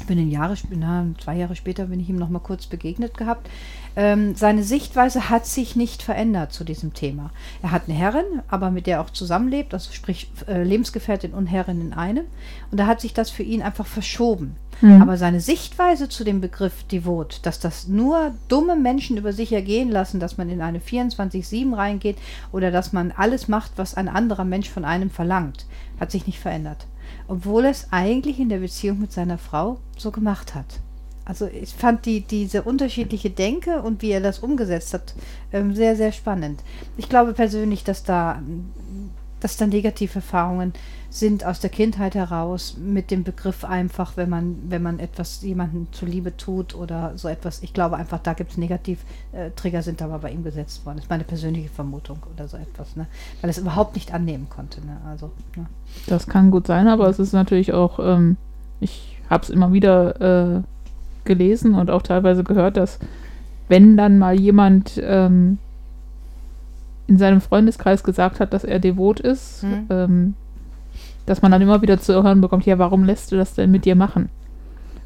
Ich 0.00 0.06
bin 0.06 0.18
in 0.18 0.30
Jahre, 0.30 0.54
na, 0.70 1.06
zwei 1.22 1.36
Jahre 1.36 1.54
später 1.54 1.86
bin 1.86 2.00
ich 2.00 2.08
ihm 2.08 2.16
noch 2.16 2.30
mal 2.30 2.40
kurz 2.40 2.66
begegnet 2.66 3.16
gehabt. 3.16 3.48
Ähm, 3.96 4.34
seine 4.34 4.62
Sichtweise 4.62 5.28
hat 5.28 5.46
sich 5.46 5.76
nicht 5.76 6.02
verändert 6.02 6.52
zu 6.52 6.64
diesem 6.64 6.94
Thema. 6.94 7.30
Er 7.62 7.70
hat 7.70 7.82
eine 7.86 7.96
Herrin, 7.96 8.24
aber 8.48 8.70
mit 8.70 8.86
der 8.86 8.96
er 8.96 9.02
auch 9.02 9.10
zusammenlebt, 9.10 9.74
also 9.74 9.92
sprich 9.92 10.30
äh, 10.48 10.62
Lebensgefährtin 10.62 11.32
und 11.32 11.46
Herrin 11.46 11.80
in 11.80 11.92
einem. 11.92 12.24
Und 12.70 12.80
da 12.80 12.86
hat 12.86 13.00
sich 13.00 13.12
das 13.12 13.30
für 13.30 13.42
ihn 13.42 13.62
einfach 13.62 13.86
verschoben. 13.86 14.56
Mhm. 14.80 15.02
Aber 15.02 15.16
seine 15.16 15.40
Sichtweise 15.40 16.08
zu 16.08 16.24
dem 16.24 16.40
Begriff 16.40 16.84
Devot, 16.84 17.40
dass 17.42 17.60
das 17.60 17.86
nur 17.86 18.34
dumme 18.48 18.76
Menschen 18.76 19.16
über 19.16 19.32
sich 19.32 19.52
ergehen 19.52 19.90
lassen, 19.90 20.18
dass 20.18 20.38
man 20.38 20.48
in 20.48 20.62
eine 20.62 20.78
24-7 20.78 21.76
reingeht 21.76 22.16
oder 22.52 22.70
dass 22.70 22.92
man 22.92 23.12
alles 23.12 23.48
macht, 23.48 23.72
was 23.76 23.94
ein 23.94 24.08
anderer 24.08 24.44
Mensch 24.44 24.70
von 24.70 24.84
einem 24.84 25.10
verlangt, 25.10 25.66
hat 25.98 26.10
sich 26.10 26.26
nicht 26.26 26.38
verändert. 26.38 26.86
Obwohl 27.30 27.66
er 27.66 27.70
es 27.70 27.86
eigentlich 27.92 28.40
in 28.40 28.48
der 28.48 28.58
Beziehung 28.58 28.98
mit 28.98 29.12
seiner 29.12 29.38
Frau 29.38 29.78
so 29.96 30.10
gemacht 30.10 30.56
hat. 30.56 30.80
Also 31.24 31.46
ich 31.46 31.72
fand 31.72 32.04
die, 32.04 32.22
diese 32.22 32.62
unterschiedliche 32.62 33.30
Denke 33.30 33.82
und 33.82 34.02
wie 34.02 34.10
er 34.10 34.20
das 34.20 34.40
umgesetzt 34.40 34.94
hat, 34.94 35.14
ähm, 35.52 35.76
sehr, 35.76 35.94
sehr 35.94 36.10
spannend. 36.10 36.60
Ich 36.96 37.08
glaube 37.08 37.32
persönlich, 37.32 37.84
dass 37.84 38.02
da, 38.02 38.42
dass 39.38 39.56
da 39.56 39.68
negative 39.68 40.16
Erfahrungen 40.16 40.72
sind 41.12 41.44
aus 41.44 41.58
der 41.58 41.70
Kindheit 41.70 42.14
heraus 42.14 42.76
mit 42.80 43.10
dem 43.10 43.24
Begriff 43.24 43.64
einfach, 43.64 44.16
wenn 44.16 44.30
man, 44.30 44.56
wenn 44.68 44.80
man 44.82 45.00
etwas 45.00 45.42
jemandem 45.42 45.88
zuliebe 45.90 46.36
tut 46.36 46.74
oder 46.74 47.12
so 47.16 47.26
etwas. 47.26 47.64
Ich 47.64 47.74
glaube 47.74 47.96
einfach, 47.96 48.20
da 48.20 48.32
gibt 48.32 48.52
es 48.52 48.56
Negativ-Trigger, 48.58 49.82
sind 49.82 50.00
aber 50.02 50.20
bei 50.20 50.30
ihm 50.30 50.44
gesetzt 50.44 50.86
worden. 50.86 50.98
Das 50.98 51.06
ist 51.06 51.10
meine 51.10 51.24
persönliche 51.24 51.68
Vermutung 51.68 52.18
oder 52.32 52.46
so 52.46 52.56
etwas, 52.56 52.94
ne? 52.94 53.06
Weil 53.40 53.48
er 53.48 53.50
es 53.50 53.58
überhaupt 53.58 53.96
nicht 53.96 54.14
annehmen 54.14 54.46
konnte. 54.48 54.80
Ne? 54.86 54.98
Also, 55.08 55.32
ne? 55.56 55.66
Das 56.06 56.28
kann 56.28 56.52
gut 56.52 56.68
sein, 56.68 56.86
aber 56.86 57.08
es 57.08 57.18
ist 57.18 57.32
natürlich 57.32 57.72
auch, 57.72 57.98
ähm, 57.98 58.36
ich 58.78 59.18
habe 59.28 59.42
es 59.42 59.50
immer 59.50 59.72
wieder 59.72 60.58
äh, 60.58 60.62
gelesen 61.24 61.74
und 61.74 61.90
auch 61.90 62.02
teilweise 62.02 62.44
gehört, 62.44 62.76
dass 62.76 63.00
wenn 63.68 63.96
dann 63.96 64.16
mal 64.18 64.38
jemand 64.38 65.00
ähm, 65.02 65.58
in 67.08 67.18
seinem 67.18 67.40
Freundeskreis 67.40 68.04
gesagt 68.04 68.38
hat, 68.38 68.52
dass 68.52 68.62
er 68.62 68.78
devot 68.78 69.18
ist, 69.18 69.64
Mhm. 69.64 69.86
ähm, 69.90 70.34
dass 71.30 71.42
man 71.42 71.52
dann 71.52 71.62
immer 71.62 71.80
wieder 71.80 72.00
zu 72.00 72.24
hören 72.24 72.40
bekommt, 72.40 72.66
ja, 72.66 72.80
warum 72.80 73.04
lässt 73.04 73.30
du 73.30 73.36
das 73.36 73.54
denn 73.54 73.70
mit 73.70 73.84
dir 73.84 73.94
machen? 73.94 74.30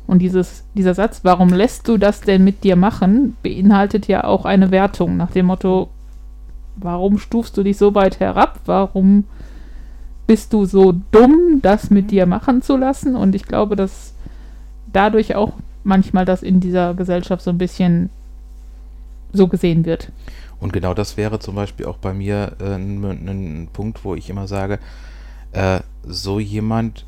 Und 0.07 0.21
dieses, 0.21 0.65
dieser 0.73 0.95
Satz, 0.95 1.21
warum 1.23 1.51
lässt 1.51 1.87
du 1.87 1.99
das 1.99 2.23
denn 2.23 2.45
mit 2.45 2.65
dir 2.65 2.77
machen, 2.77 3.37
beinhaltet 3.43 4.09
ja 4.09 4.25
auch 4.25 4.47
eine 4.47 4.71
Wertung 4.71 5.19
nach 5.19 5.33
dem 5.33 5.47
Motto, 5.47 5.91
warum 6.77 7.19
stufst 7.19 7.59
du 7.59 7.63
dich 7.63 7.77
so 7.77 7.95
weit 7.95 8.21
herab? 8.21 8.59
Warum 8.65 9.25
bist 10.27 10.55
du 10.55 10.65
so 10.65 10.95
dumm, 11.11 11.61
das 11.61 11.91
mit 11.91 12.11
dir 12.11 12.25
machen 12.25 12.63
zu 12.63 12.79
lassen? 12.79 13.17
Und 13.17 13.35
ich 13.35 13.45
glaube, 13.45 13.77
dass 13.77 14.15
dadurch 14.95 15.35
auch 15.35 15.53
manchmal 15.83 16.25
das 16.25 16.43
in 16.43 16.59
dieser 16.59 16.95
Gesellschaft 16.95 17.43
so 17.43 17.51
ein 17.51 17.59
bisschen 17.59 18.09
so 19.35 19.47
gesehen 19.47 19.85
wird. 19.85 20.11
Und 20.59 20.73
genau 20.73 20.95
das 20.95 21.19
wäre 21.19 21.39
zum 21.39 21.55
Beispiel 21.55 21.85
auch 21.85 21.99
bei 21.99 22.15
mir 22.15 22.57
äh, 22.61 22.77
ein, 22.77 23.05
ein 23.05 23.69
Punkt, 23.75 24.07
wo 24.07 24.15
ich 24.15 24.31
immer 24.31 24.47
sage, 24.47 24.79
äh, 25.55 25.81
so 26.03 26.39
jemand, 26.39 27.07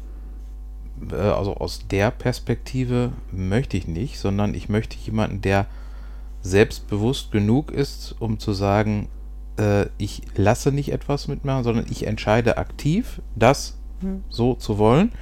äh, 1.11 1.17
also 1.17 1.57
aus 1.57 1.87
der 1.89 2.11
Perspektive 2.11 3.13
möchte 3.31 3.77
ich 3.77 3.87
nicht, 3.87 4.19
sondern 4.19 4.55
ich 4.55 4.69
möchte 4.69 4.97
jemanden, 4.97 5.43
der 5.43 5.67
selbstbewusst 6.43 7.33
genug 7.33 7.71
ist, 7.71 8.15
um 8.19 8.39
zu 8.39 8.53
sagen, 8.53 9.09
äh, 9.59 9.87
ich 9.99 10.23
lasse 10.37 10.73
nicht 10.73 10.93
etwas 10.93 11.29
mitmachen, 11.29 11.65
sondern 11.65 11.87
ich 11.91 12.07
entscheide 12.07 12.57
aktiv, 12.57 13.21
das 13.35 13.77
Hm. 14.01 14.25
so 14.29 14.55
zu 14.55 14.79
wollen. 14.79 15.13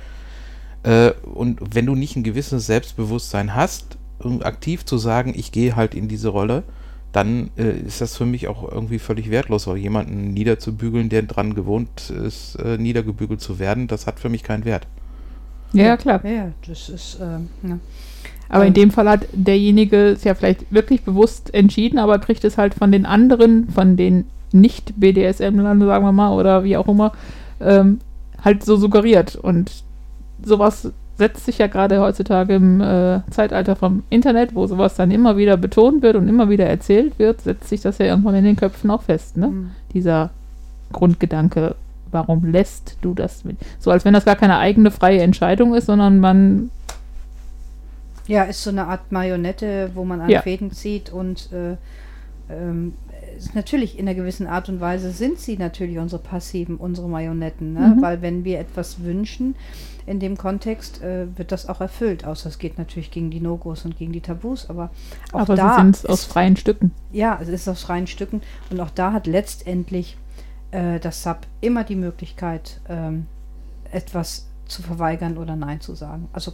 Äh, 0.83 1.12
und 1.23 1.61
wenn 1.75 1.87
du 1.87 1.95
nicht 1.95 2.16
ein 2.16 2.25
gewisses 2.25 2.66
Selbstbewusstsein 2.66 3.54
hast, 3.54 3.99
um 4.19 4.43
aktiv 4.43 4.85
zu 4.85 4.99
sagen, 4.99 5.33
ich 5.37 5.52
gehe 5.52 5.76
halt 5.76 5.95
in 5.95 6.09
diese 6.09 6.28
Rolle, 6.28 6.64
dann 7.14 7.50
äh, 7.56 7.71
ist 7.87 8.00
das 8.00 8.16
für 8.16 8.26
mich 8.26 8.49
auch 8.49 8.71
irgendwie 8.71 8.99
völlig 8.99 9.30
wertlos, 9.30 9.66
weil 9.66 9.76
jemanden 9.76 10.35
niederzubügeln, 10.35 11.09
der 11.09 11.23
dran 11.23 11.54
gewohnt 11.54 12.11
ist, 12.11 12.56
äh, 12.56 12.76
niedergebügelt 12.76 13.40
zu 13.40 13.59
werden, 13.59 13.87
das 13.87 14.06
hat 14.06 14.18
für 14.18 14.28
mich 14.28 14.42
keinen 14.42 14.64
Wert. 14.64 14.87
Ja, 15.73 15.97
klar. 15.97 16.25
Ja, 16.25 16.50
das 16.66 16.88
ist, 16.88 17.18
ähm, 17.21 17.49
ja. 17.62 17.78
Aber 18.49 18.64
in 18.64 18.68
Ähm, 18.68 18.75
dem 18.75 18.90
Fall 18.90 19.09
hat 19.09 19.26
derjenige 19.33 20.11
es 20.11 20.25
ja 20.25 20.35
vielleicht 20.35 20.73
wirklich 20.73 21.02
bewusst 21.02 21.54
entschieden, 21.54 21.99
aber 21.99 22.18
kriegt 22.18 22.44
es 22.44 22.59
halt 22.59 22.75
von 22.75 22.92
den 22.92 23.06
anderen, 23.06 23.68
von 23.68 23.97
den 23.97 24.26
Nicht-BDSM-Lern, 24.52 25.80
sagen 25.80 26.04
wir 26.04 26.12
mal, 26.12 26.33
oder 26.33 26.64
wie 26.64 26.76
auch 26.76 26.88
immer, 26.88 27.12
ähm, 27.61 28.00
halt 28.44 28.64
so 28.64 28.76
suggeriert. 28.76 29.37
Und 29.37 29.85
sowas 30.44 30.92
setzt 31.16 31.44
sich 31.44 31.59
ja 31.59 31.68
gerade 31.68 32.00
heutzutage 32.00 32.54
im 32.54 32.80
äh, 32.80 33.21
Zeitalter 33.30 33.76
vom 33.76 34.02
Internet, 34.11 34.54
wo 34.54 34.66
sowas 34.66 34.97
dann 34.97 35.11
immer 35.11 35.37
wieder 35.37 35.56
betont 35.56 36.02
wird 36.02 36.16
und 36.16 36.28
immer 36.28 36.49
wieder 36.50 36.66
erzählt 36.66 37.18
wird, 37.18 37.40
setzt 37.42 37.68
sich 37.68 37.80
das 37.83 37.99
ja 37.99 38.06
irgendwann 38.06 38.35
in 38.35 38.44
den 38.44 38.56
Köpfen 38.56 38.90
auch 38.90 39.02
fest, 39.02 39.37
ne? 39.37 39.47
Hm. 39.47 39.71
Dieser 39.92 40.30
Grundgedanke, 40.92 41.76
warum 42.11 42.44
lässt 42.44 42.97
du 43.00 43.14
das 43.14 43.44
mit? 43.44 43.56
So 43.78 43.90
als 43.90 44.04
wenn 44.04 44.14
das 44.14 44.25
gar 44.25 44.37
keine 44.37 44.59
eigene 44.59 44.90
freie 44.90 45.23
Entscheidung 45.23 45.75
ist, 45.75 45.87
sondern 45.87 46.18
man 46.18 46.71
Ja, 48.26 48.44
ist 48.44 48.62
so 48.62 48.71
eine 48.71 48.87
Art 48.87 49.12
Marionette, 49.12 49.90
wo 49.94 50.04
man 50.04 50.21
an 50.21 50.30
Ja. 50.30 50.42
Fäden 50.42 50.73
zieht 50.73 51.12
und 51.12 51.50
äh, 51.52 51.76
ähm, 52.52 52.94
natürlich 53.54 53.99
in 53.99 54.09
einer 54.09 54.16
gewissen 54.16 54.47
Art 54.47 54.68
und 54.68 54.80
Weise 54.80 55.11
sind 55.11 55.38
sie 55.38 55.56
natürlich 55.56 55.99
unsere 55.99 56.21
Passiven, 56.23 56.76
unsere 56.76 57.09
Marionetten, 57.09 57.73
ne? 57.75 57.94
Mhm. 57.97 58.02
weil 58.02 58.21
wenn 58.23 58.44
wir 58.44 58.59
etwas 58.59 59.02
wünschen, 59.04 59.54
in 60.07 60.21
dem 60.21 60.37
Kontext 60.37 61.03
äh, 61.03 61.27
wird 61.37 61.51
das 61.53 61.69
auch 61.69 61.81
erfüllt, 61.81 62.25
außer 62.25 62.49
es 62.49 62.59
geht 62.59 62.79
natürlich 62.79 63.11
gegen 63.11 63.31
die 63.31 63.41
No-Gos 63.41 63.85
und 63.85 63.97
gegen 63.97 64.13
die 64.13 64.21
Tabus, 64.21 64.69
aber 64.69 64.91
auch 65.33 65.41
aber 65.41 65.57
da 65.57 65.77
sind 65.77 65.97
es 65.97 66.05
ist- 66.05 66.11
aus 66.11 66.25
freien 66.25 66.57
Stücken. 66.57 66.93
ja, 67.13 67.39
es 67.41 67.49
ist 67.49 67.69
aus 67.69 67.83
freien 67.83 68.07
Stücken 68.07 68.43
und 68.71 68.81
auch 68.81 68.91
da 68.91 69.13
hat 69.13 69.27
letztendlich 69.27 70.17
äh, 70.73 71.01
das 71.01 71.23
Sub 71.23 71.39
immer 71.61 71.85
die 71.85 71.97
Möglichkeit, 71.97 72.81
ähm, 72.89 73.27
etwas 73.91 74.49
zu 74.67 74.83
verweigern 74.83 75.39
oder 75.39 75.57
Nein 75.57 75.81
zu 75.81 75.95
sagen. 75.95 76.29
Also 76.33 76.53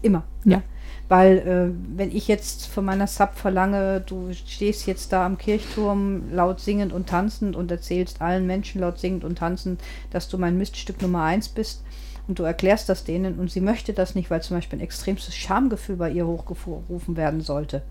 immer. 0.00 0.22
Ja. 0.44 0.62
Weil 1.08 1.38
äh, 1.38 1.96
wenn 1.98 2.10
ich 2.14 2.28
jetzt 2.28 2.66
von 2.66 2.84
meiner 2.84 3.06
Sub 3.06 3.34
verlange, 3.34 4.00
du 4.00 4.32
stehst 4.32 4.86
jetzt 4.86 5.12
da 5.12 5.26
am 5.26 5.36
Kirchturm 5.38 6.32
laut 6.32 6.60
singend 6.60 6.92
und 6.92 7.08
tanzend 7.08 7.56
und 7.56 7.70
erzählst 7.70 8.22
allen 8.22 8.46
Menschen 8.46 8.80
laut 8.80 8.98
singend 8.98 9.24
und 9.24 9.36
tanzend, 9.38 9.80
dass 10.10 10.28
du 10.28 10.38
mein 10.38 10.56
Miststück 10.56 11.02
Nummer 11.02 11.24
eins 11.24 11.48
bist 11.48 11.82
und 12.28 12.38
du 12.38 12.42
erklärst 12.44 12.88
das 12.88 13.04
denen 13.04 13.38
und 13.38 13.50
sie 13.50 13.60
möchte 13.60 13.92
das 13.92 14.14
nicht, 14.14 14.30
weil 14.30 14.42
zum 14.42 14.56
Beispiel 14.56 14.78
ein 14.78 14.82
extremes 14.82 15.34
Schamgefühl 15.34 15.96
bei 15.96 16.10
ihr 16.10 16.26
hochgerufen 16.26 17.16
werden 17.16 17.40
sollte, 17.40 17.82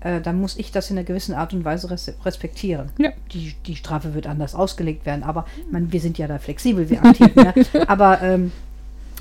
äh, 0.00 0.20
dann 0.20 0.40
muss 0.40 0.56
ich 0.56 0.72
das 0.72 0.90
in 0.90 0.96
einer 0.98 1.04
gewissen 1.06 1.34
Art 1.34 1.52
und 1.54 1.64
Weise 1.64 1.90
res 1.90 2.12
respektieren. 2.24 2.90
Ja. 2.98 3.10
Die, 3.32 3.54
die 3.66 3.76
Strafe 3.76 4.14
wird 4.14 4.26
anders 4.26 4.54
ausgelegt 4.54 5.06
werden, 5.06 5.22
aber 5.22 5.46
man, 5.70 5.92
wir 5.92 6.00
sind 6.00 6.18
ja 6.18 6.26
da 6.26 6.38
flexibel, 6.38 6.88
wir 6.90 7.04
aktiv. 7.04 7.34
ne? 7.34 7.54
Aber 7.88 8.20
ähm, 8.22 8.52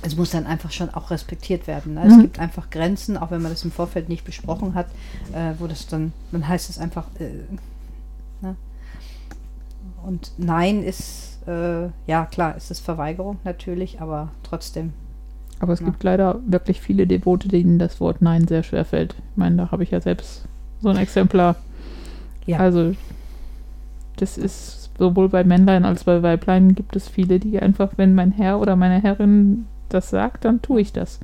es 0.02 0.16
muss 0.16 0.32
dann 0.32 0.46
einfach 0.46 0.72
schon 0.72 0.90
auch 0.94 1.10
respektiert 1.12 1.66
werden. 1.68 1.96
Ne? 1.96 2.04
Es 2.06 2.14
Mhm. 2.16 2.22
gibt 2.22 2.40
einfach 2.40 2.70
Grenzen, 2.70 3.18
auch 3.18 3.32
wenn 3.32 3.42
man 3.42 3.52
das 3.52 3.64
im 3.64 3.72
Vorfeld 3.72 4.08
nicht 4.10 4.24
besprochen 4.26 4.76
hat, 4.76 4.88
äh, 5.34 5.54
wo 5.60 5.66
das 5.68 5.88
dann, 5.88 6.14
dann 6.32 6.48
heißt 6.48 6.70
es 6.70 6.78
einfach, 6.78 7.06
äh, 7.20 7.30
ne? 8.46 8.56
und 10.06 10.32
Nein 10.38 10.84
ist, 10.84 11.35
äh, 11.48 11.90
ja 12.08 12.26
klar, 12.26 12.56
es 12.58 12.72
ist 12.72 12.80
Verweigerung 12.80 13.38
natürlich, 13.44 14.02
aber 14.02 14.30
trotzdem. 14.44 14.94
Aber 15.60 15.74
es 15.74 15.80
Ja. 15.80 15.86
gibt 15.86 16.04
leider 16.04 16.40
wirklich 16.46 16.82
viele 16.82 17.08
Devote, 17.08 17.48
denen 17.48 17.80
das 17.80 18.00
Wort 18.00 18.22
Nein 18.22 18.48
sehr 18.48 18.64
schwer 18.64 18.86
fällt. 18.86 19.14
Ich 19.14 19.38
meine, 19.38 19.56
da 19.56 19.72
habe 19.72 19.84
ich 19.84 19.92
ja 19.92 20.02
selbst 20.02 20.46
so 20.82 20.90
ein 20.90 20.98
Exemplar. 20.98 21.56
Ja. 22.46 22.60
Also, 22.60 22.94
das 24.18 24.38
ist 24.38 24.92
sowohl 24.98 25.30
bei 25.30 25.44
Männlein 25.44 25.86
als 25.86 26.04
bei 26.04 26.22
Weiblein 26.24 26.76
gibt 26.76 26.96
es 26.96 27.08
viele, 27.08 27.40
die 27.40 27.60
einfach, 27.60 27.92
wenn 27.98 28.16
mein 28.16 28.32
Herr 28.32 28.60
oder 28.60 28.76
meine 28.76 29.02
Herrin 29.02 29.66
das 29.90 30.10
sagt, 30.10 30.46
dann 30.46 30.62
tue 30.62 30.82
ich 30.82 30.94
das. 30.94 31.20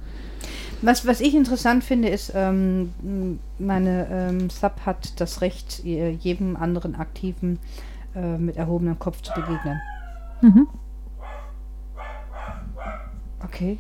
Was, 0.82 1.06
was 1.06 1.22
ich 1.22 1.36
interessant 1.36 1.84
finde, 1.84 2.10
ist, 2.10 2.34
ähm, 2.36 2.92
meine 3.60 4.08
ähm, 4.10 4.50
Sub 4.50 4.82
hat 4.86 5.20
das 5.22 5.42
Recht, 5.42 5.84
jedem 5.84 6.56
anderen 6.56 6.96
Aktiven 6.96 7.60
äh, 8.16 8.38
mit 8.38 8.58
erhobenem 8.58 8.98
Kopf 8.98 9.22
zu 9.22 9.32
begegnen. 9.34 9.80
Mhm. 10.42 10.68
Okay. 13.44 13.78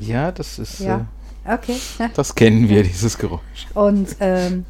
Ja, 0.00 0.32
das 0.32 0.58
ist, 0.58 0.80
Ja. 0.80 1.06
Okay. 1.44 1.76
äh, 1.98 2.08
das 2.14 2.34
kennen 2.34 2.68
wir, 2.68 2.82
dieses 2.82 3.18
Geräusch. 3.18 3.66
Und 3.74 4.16
ähm, 4.20 4.64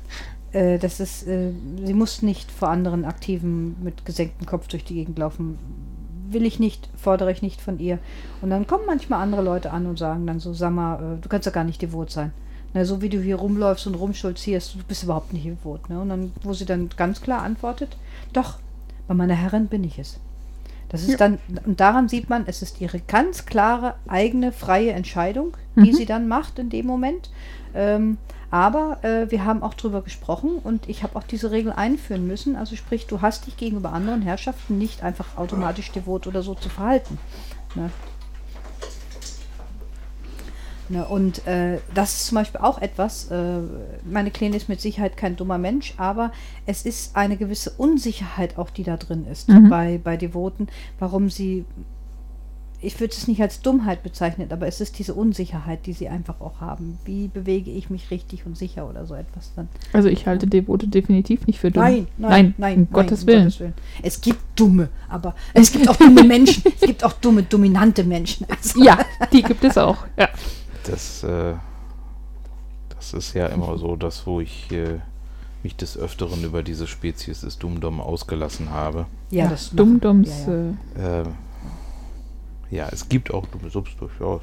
äh, 0.53 0.79
das 0.79 1.01
ist, 1.01 1.27
äh, 1.27 1.53
sie 1.85 1.95
muss 1.95 2.23
nicht 2.23 2.51
vor 2.51 2.69
anderen 2.69 3.05
Aktiven 3.05 3.77
mit 3.83 4.05
gesenktem 4.05 4.47
Kopf 4.47 4.67
durch 4.69 4.85
die 4.85 4.95
Gegend 4.95 5.19
laufen. 5.19 5.59
Will 6.31 6.45
ich 6.45 6.59
nicht, 6.59 6.89
fordere 6.97 7.31
ich 7.31 7.43
nicht 7.43 7.61
von 7.61 7.79
ihr. 7.79 7.99
Und 8.43 8.51
dann 8.51 8.67
kommen 8.67 8.85
manchmal 8.87 9.23
andere 9.23 9.43
Leute 9.43 9.71
an 9.73 9.87
und 9.87 9.99
sagen 9.99 10.27
dann 10.27 10.41
so, 10.41 10.53
sag 10.53 10.73
mal, 10.73 10.97
äh, 10.97 11.21
du 11.21 11.29
kannst 11.29 11.47
ja 11.47 11.53
gar 11.53 11.65
nicht 11.65 11.81
devot 11.81 12.11
sein. 12.11 12.33
Na, 12.73 12.85
so 12.85 13.01
wie 13.01 13.09
du 13.09 13.21
hier 13.21 13.37
rumläufst 13.37 13.87
und 13.87 13.95
rumschulzierst, 13.95 14.75
du 14.75 14.79
bist 14.83 15.05
überhaupt 15.05 15.33
nicht 15.33 15.47
devot. 15.47 15.89
Ne? 15.89 16.01
Und 16.01 16.09
dann, 16.09 16.33
wo 16.43 16.53
sie 16.55 16.67
dann 16.67 16.89
ganz 16.97 17.21
klar 17.21 17.43
antwortet, 17.43 17.97
doch, 18.33 18.59
bei 19.07 19.15
meiner 19.15 19.35
Herrin 19.35 19.69
bin 19.69 19.85
ich 19.85 19.99
es. 20.01 20.19
Das 20.95 21.03
ist 21.03 21.11
Ja. 21.11 21.17
dann, 21.19 21.39
und 21.67 21.81
daran 21.81 22.09
sieht 22.09 22.31
man, 22.31 22.45
es 22.47 22.63
ist 22.63 22.81
ihre 22.81 23.01
ganz 23.01 23.47
klare 23.47 23.95
eigene 24.07 24.53
freie 24.53 24.93
Entscheidung, 24.93 25.57
die 25.75 25.91
Mhm. 25.91 25.97
sie 25.97 26.07
dann 26.07 26.29
macht 26.29 26.59
in 26.61 26.71
dem 26.71 26.87
Moment. 26.87 27.31
Ähm, 27.75 28.17
aber 28.53 29.03
äh, 29.03 29.29
wir 29.33 29.45
haben 29.45 29.65
auch 29.65 29.75
drüber 29.75 30.03
gesprochen 30.03 30.53
und 30.63 30.89
ich 30.89 31.03
habe 31.03 31.17
auch 31.17 31.25
diese 31.25 31.51
Regel 31.51 31.73
einführen 31.73 32.25
müssen. 32.29 32.55
Also 32.55 32.77
sprich, 32.77 33.09
du 33.09 33.21
hast 33.21 33.49
dich 33.49 33.57
gegenüber 33.57 33.93
anderen 33.93 34.23
Herrschaften 34.23 34.79
nicht 34.79 35.03
einfach 35.03 35.37
automatisch 35.37 35.91
devot 35.91 36.29
oder 36.29 36.43
so 36.45 36.55
zu 36.55 36.69
verhalten. 36.69 37.19
Ne? 37.75 37.91
Ne, 40.91 41.05
und 41.07 41.47
äh, 41.47 41.79
das 41.95 42.13
ist 42.15 42.27
zum 42.27 42.37
Beispiel 42.37 42.61
auch 42.61 42.79
etwas, 42.81 43.31
äh, 43.31 43.59
meine 44.05 44.31
Kleine 44.31 44.57
ist 44.57 44.69
mit 44.69 44.83
Sicherheit 44.83 45.17
kein 45.17 45.35
dummer 45.35 45.57
Mensch, 45.57 45.95
aber 45.97 46.31
es 46.67 46.85
ist 46.85 47.17
eine 47.17 47.39
gewisse 47.39 47.71
Unsicherheit 47.71 48.59
auch, 48.59 48.69
die 48.69 48.83
da 48.83 48.99
drin 48.99 49.25
ist 49.31 49.49
Mhm. 49.49 49.71
bei, 49.71 49.99
bei 50.03 50.19
Devoten, 50.19 50.69
warum 50.99 51.31
sie, 51.31 51.65
ich 52.83 53.01
würde 53.01 53.15
es 53.15 53.27
nicht 53.29 53.41
als 53.41 53.63
Dummheit 53.63 54.03
bezeichnen, 54.03 54.49
aber 54.53 54.67
es 54.67 54.83
ist 54.83 54.99
diese 54.99 55.15
Unsicherheit, 55.15 55.87
die 55.87 55.95
sie 55.95 56.09
einfach 56.11 56.43
auch 56.43 56.61
haben. 56.61 56.99
Wie 57.07 57.29
bewege 57.29 57.71
ich 57.71 57.89
mich 57.89 58.11
richtig 58.11 58.45
und 58.45 58.59
sicher 58.59 58.87
oder 58.87 59.07
so 59.07 59.15
etwas 59.15 59.53
dann. 59.57 59.69
Also 59.95 60.11
ich 60.11 60.27
halte 60.27 60.47
Devote 60.47 60.87
definitiv 60.89 61.47
nicht 61.47 61.61
für 61.61 61.71
dumm. 61.71 61.83
Nein, 61.83 62.07
nein, 62.19 62.31
nein, 62.31 62.55
nein, 62.59 62.75
um 62.75 62.83
nein, 62.83 62.89
Gottes 62.93 63.27
Willen. 63.27 63.51
Es 64.03 64.21
gibt 64.21 64.41
dumme, 64.55 64.91
aber 65.09 65.35
es 65.55 65.73
gibt 65.73 65.89
auch 65.89 65.97
dumme 65.97 66.25
Menschen. 66.25 66.63
Es 66.79 66.83
gibt 66.87 67.03
auch 67.05 67.15
dumme, 67.15 67.43
dominante 67.43 68.05
Menschen. 68.05 68.47
Also, 68.51 68.85
Ja, 68.85 68.99
die 69.33 69.43
gibt 69.43 69.65
es 69.65 69.79
auch. 69.79 69.97
Ja. 70.19 70.29
Das, 70.85 71.23
äh, 71.25 71.55
das 72.97 73.13
ist 73.15 73.35
ja 73.35 73.47
immer 73.47 73.77
so, 73.79 73.97
das, 73.97 74.27
wo 74.27 74.41
ich 74.41 74.71
äh, 74.73 74.99
mich 75.63 75.77
des 75.77 75.97
Öfteren 75.97 76.43
über 76.45 76.63
diese 76.63 76.87
Spezies 76.87 77.41
des 77.41 77.59
Dumdom 77.59 78.01
ausgelassen 78.01 78.71
habe. 78.71 79.07
ja, 79.31 79.49
das 79.49 79.71
Dumm, 79.71 79.95
machen- 79.95 80.01
dumms. 80.01 80.47
ja, 80.47 80.53
ja. 81.03 81.21
Äh, 81.21 81.23
Äh, 81.23 81.25
ja, 82.71 82.89
es 82.91 83.09
gibt 83.09 83.33
auch 83.33 83.47
dumme 83.47 83.71
Subs 83.71 83.95
durchaus. 83.97 84.43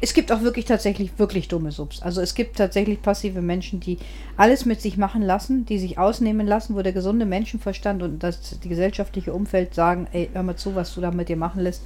Es 0.00 0.14
gibt 0.14 0.30
auch 0.30 0.42
wirklich 0.42 0.66
tatsächlich 0.66 1.18
wirklich 1.18 1.48
dumme 1.48 1.72
Subs. 1.72 2.00
Also 2.00 2.20
es 2.20 2.34
gibt 2.34 2.56
tatsächlich 2.56 3.02
passive 3.02 3.42
Menschen, 3.42 3.80
die 3.80 3.98
alles 4.36 4.66
mit 4.66 4.80
sich 4.80 4.96
machen 4.98 5.20
lassen, 5.22 5.64
die 5.66 5.78
sich 5.78 5.98
ausnehmen 5.98 6.46
lassen, 6.46 6.76
wo 6.76 6.82
der 6.82 6.92
gesunde 6.92 7.24
Menschenverstand 7.26 8.02
und 8.02 8.22
das 8.22 8.60
die 8.60 8.68
gesellschaftliche 8.68 9.32
Umfeld 9.32 9.74
sagen, 9.74 10.06
ey, 10.12 10.30
hör 10.32 10.42
mal 10.44 10.54
zu, 10.56 10.74
was 10.76 10.94
du 10.94 11.00
da 11.00 11.10
mit 11.10 11.28
dir 11.28 11.36
machen 11.36 11.60
lässt, 11.62 11.82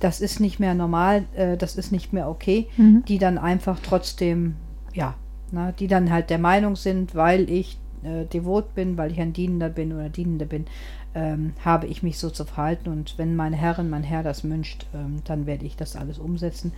das 0.00 0.20
ist 0.20 0.40
nicht 0.40 0.60
mehr 0.60 0.74
normal, 0.74 1.24
äh, 1.34 1.56
das 1.56 1.76
ist 1.76 1.92
nicht 1.92 2.12
mehr 2.12 2.28
okay, 2.28 2.68
Mhm. 2.76 3.04
die 3.06 3.18
dann 3.18 3.38
einfach 3.38 3.78
trotzdem, 3.80 4.56
ja, 4.94 5.14
na, 5.50 5.72
die 5.72 5.86
dann 5.86 6.10
halt 6.10 6.30
der 6.30 6.38
Meinung 6.38 6.76
sind, 6.76 7.14
weil 7.14 7.50
ich 7.50 7.78
äh, 8.02 8.24
devot 8.26 8.74
bin, 8.74 8.96
weil 8.96 9.10
ich 9.10 9.20
ein 9.20 9.32
Dienender 9.32 9.68
bin 9.68 9.92
oder 9.92 10.08
Dienende 10.08 10.46
bin, 10.46 10.66
ähm, 11.14 11.52
habe 11.64 11.86
ich 11.86 12.02
mich 12.02 12.18
so 12.18 12.30
zu 12.30 12.44
verhalten 12.44 12.90
und 12.90 13.14
wenn 13.16 13.34
meine 13.34 13.56
Herrin, 13.56 13.90
mein 13.90 14.04
Herr 14.04 14.22
das 14.22 14.44
wünscht, 14.44 14.86
ähm, 14.94 15.16
dann 15.24 15.46
werde 15.46 15.64
ich 15.64 15.74
das 15.76 15.96
alles 15.96 16.18
umsetzen. 16.18 16.72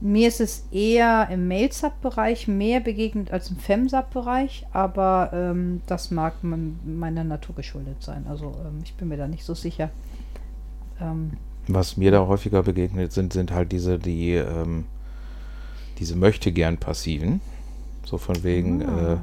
Mir 0.00 0.26
ist 0.28 0.40
es 0.40 0.66
eher 0.72 1.28
im 1.30 1.46
Mail-Sub-Bereich 1.48 2.48
mehr 2.48 2.80
begegnet 2.80 3.30
als 3.30 3.50
im 3.50 3.56
Fem-Sub-Bereich, 3.56 4.66
aber 4.72 5.30
ähm, 5.32 5.82
das 5.86 6.10
mag 6.10 6.34
meiner 6.42 7.24
Natur 7.24 7.54
geschuldet 7.54 8.02
sein. 8.02 8.26
Also 8.28 8.46
ähm, 8.66 8.80
ich 8.82 8.94
bin 8.94 9.08
mir 9.08 9.16
da 9.16 9.28
nicht 9.28 9.44
so 9.44 9.54
sicher. 9.54 9.90
Was 11.68 11.96
mir 11.96 12.10
da 12.10 12.26
häufiger 12.26 12.62
begegnet 12.62 13.12
sind, 13.12 13.32
sind 13.32 13.52
halt 13.52 13.72
diese, 13.72 13.98
die, 13.98 14.34
ähm, 14.34 14.84
diese 15.98 16.16
möchte 16.16 16.52
gern 16.52 16.78
passiven. 16.78 17.40
So 18.04 18.18
von 18.18 18.42
wegen, 18.44 18.82
ah, 18.82 18.98
äh, 18.98 19.10
ja. 19.12 19.20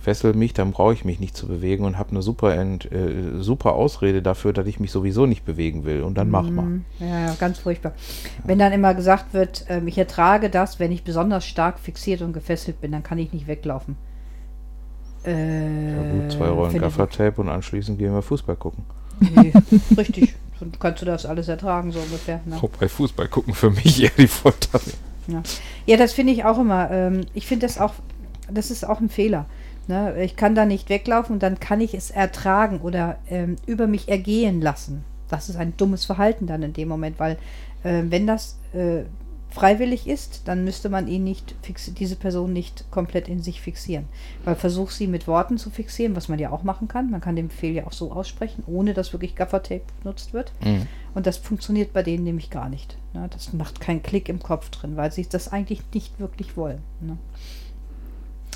fessel 0.00 0.34
mich, 0.34 0.52
dann 0.52 0.72
brauche 0.72 0.92
ich 0.94 1.04
mich 1.04 1.20
nicht 1.20 1.36
zu 1.36 1.46
bewegen 1.46 1.84
und 1.84 1.96
habe 1.96 2.10
eine 2.10 2.22
super, 2.22 2.54
Ent, 2.56 2.90
äh, 2.90 3.40
super 3.40 3.74
Ausrede 3.74 4.20
dafür, 4.22 4.52
dass 4.52 4.66
ich 4.66 4.80
mich 4.80 4.90
sowieso 4.90 5.26
nicht 5.26 5.44
bewegen 5.44 5.84
will. 5.84 6.02
Und 6.02 6.16
dann 6.18 6.28
mach 6.30 6.50
mal. 6.50 6.64
Mm, 6.66 6.84
Ja, 6.98 7.20
ja, 7.26 7.34
ganz 7.38 7.58
furchtbar. 7.58 7.92
Wenn 8.44 8.58
dann 8.58 8.72
immer 8.72 8.94
gesagt 8.94 9.32
wird, 9.32 9.64
ähm, 9.68 9.86
ich 9.86 9.96
ertrage 9.98 10.50
das, 10.50 10.80
wenn 10.80 10.90
ich 10.90 11.04
besonders 11.04 11.44
stark 11.46 11.78
fixiert 11.78 12.22
und 12.22 12.32
gefesselt 12.32 12.80
bin, 12.80 12.90
dann 12.92 13.02
kann 13.04 13.18
ich 13.18 13.32
nicht 13.32 13.46
weglaufen. 13.46 13.96
Äh, 15.24 15.92
Ja 15.94 16.02
gut, 16.02 16.32
zwei 16.32 16.48
Rollen 16.48 16.78
Gaffertape 16.78 17.40
und 17.40 17.48
anschließend 17.48 17.98
gehen 17.98 18.12
wir 18.12 18.22
Fußball 18.22 18.56
gucken. 18.56 18.84
Nee, 19.20 19.52
richtig. 19.96 20.34
Kannst 20.78 21.02
du 21.02 21.06
das 21.06 21.26
alles 21.26 21.48
ertragen, 21.48 21.92
so 21.92 22.00
ungefähr. 22.00 22.40
Ne? 22.44 22.56
Wobei 22.60 22.88
Fußball 22.88 23.28
gucken 23.28 23.54
für 23.54 23.70
mich 23.70 24.02
eher 24.02 24.10
die 24.16 24.26
Folter 24.26 24.80
wäre. 24.84 25.42
Ja, 25.86 25.96
das 25.96 26.12
finde 26.12 26.32
ich 26.32 26.44
auch 26.44 26.58
immer. 26.58 26.90
Ähm, 26.90 27.26
ich 27.34 27.46
finde 27.46 27.66
das 27.66 27.78
auch, 27.78 27.94
das 28.50 28.70
ist 28.70 28.84
auch 28.84 29.00
ein 29.00 29.08
Fehler. 29.08 29.46
Ne? 29.86 30.22
Ich 30.22 30.36
kann 30.36 30.54
da 30.54 30.64
nicht 30.64 30.88
weglaufen 30.88 31.34
und 31.34 31.42
dann 31.42 31.60
kann 31.60 31.80
ich 31.80 31.94
es 31.94 32.10
ertragen 32.10 32.80
oder 32.80 33.18
ähm, 33.28 33.56
über 33.66 33.86
mich 33.86 34.08
ergehen 34.08 34.60
lassen. 34.60 35.04
Das 35.28 35.48
ist 35.48 35.56
ein 35.56 35.76
dummes 35.76 36.04
Verhalten 36.04 36.46
dann 36.46 36.62
in 36.62 36.72
dem 36.72 36.88
Moment, 36.88 37.18
weil 37.18 37.38
äh, 37.84 38.02
wenn 38.08 38.26
das 38.26 38.58
äh, 38.72 39.02
freiwillig 39.50 40.06
ist, 40.06 40.42
dann 40.46 40.64
müsste 40.64 40.88
man 40.88 41.08
ihn 41.08 41.24
nicht 41.24 41.54
fix 41.62 41.92
diese 41.92 42.16
Person 42.16 42.52
nicht 42.52 42.90
komplett 42.90 43.28
in 43.28 43.42
sich 43.42 43.60
fixieren. 43.60 44.06
Weil 44.44 44.54
versuch 44.54 44.90
sie 44.90 45.06
mit 45.06 45.26
Worten 45.26 45.58
zu 45.58 45.70
fixieren, 45.70 46.16
was 46.16 46.28
man 46.28 46.38
ja 46.38 46.50
auch 46.50 46.62
machen 46.62 46.88
kann. 46.88 47.10
Man 47.10 47.20
kann 47.20 47.36
den 47.36 47.48
Befehl 47.48 47.74
ja 47.74 47.86
auch 47.86 47.92
so 47.92 48.12
aussprechen, 48.12 48.62
ohne 48.66 48.94
dass 48.94 49.12
wirklich 49.12 49.34
Gaffertape 49.34 49.82
benutzt 50.02 50.32
wird. 50.32 50.52
Mhm. 50.64 50.86
Und 51.14 51.26
das 51.26 51.36
funktioniert 51.36 51.92
bei 51.92 52.02
denen 52.02 52.24
nämlich 52.24 52.50
gar 52.50 52.68
nicht. 52.68 52.96
Ne? 53.12 53.28
Das 53.30 53.52
macht 53.52 53.80
keinen 53.80 54.02
Klick 54.02 54.28
im 54.28 54.40
Kopf 54.40 54.70
drin, 54.70 54.96
weil 54.96 55.10
sie 55.10 55.26
das 55.28 55.48
eigentlich 55.48 55.82
nicht 55.92 56.20
wirklich 56.20 56.56
wollen. 56.56 56.82
Ne? 57.00 57.18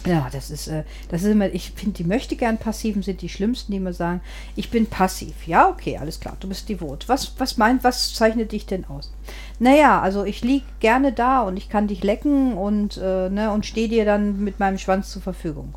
Ja, 0.07 0.29
das 0.31 0.51
ist, 0.51 0.69
äh, 0.69 0.85
das 1.09 1.23
ist 1.23 1.31
immer, 1.31 1.53
ich 1.53 1.71
finde, 1.73 1.97
die 1.97 2.05
möchte 2.05 2.37
gern 2.37 2.59
Passiven 2.59 3.03
sind 3.03 3.23
die 3.23 3.29
schlimmsten, 3.29 3.73
die 3.73 3.79
immer 3.79 3.95
sagen, 3.95 4.21
ich 4.55 4.71
bin 4.71 4.87
passiv. 4.87 5.47
Ja, 5.47 5.69
okay, 5.69 5.97
alles 5.97 6.21
klar, 6.21 6.37
du 6.41 6.49
bist 6.49 6.69
devot. 6.69 7.09
Was, 7.09 7.33
was 7.39 7.57
meint, 7.57 7.85
was 7.85 8.13
zeichnet 8.13 8.53
dich 8.53 8.67
denn 8.67 8.85
aus? 8.85 9.13
Naja, 9.59 10.01
also 10.01 10.25
ich 10.25 10.43
lieg 10.43 10.65
gerne 10.81 11.13
da 11.13 11.43
und 11.43 11.57
ich 11.57 11.71
kann 11.71 11.89
dich 11.89 12.03
lecken 12.03 12.55
und, 12.55 12.99
äh, 12.99 13.31
ne, 13.31 13.51
und 13.51 13.65
stehe 13.65 13.89
dir 13.89 14.05
dann 14.05 14.45
mit 14.45 14.61
meinem 14.61 14.79
Schwanz 14.79 15.11
zur 15.11 15.23
Verfügung. 15.23 15.75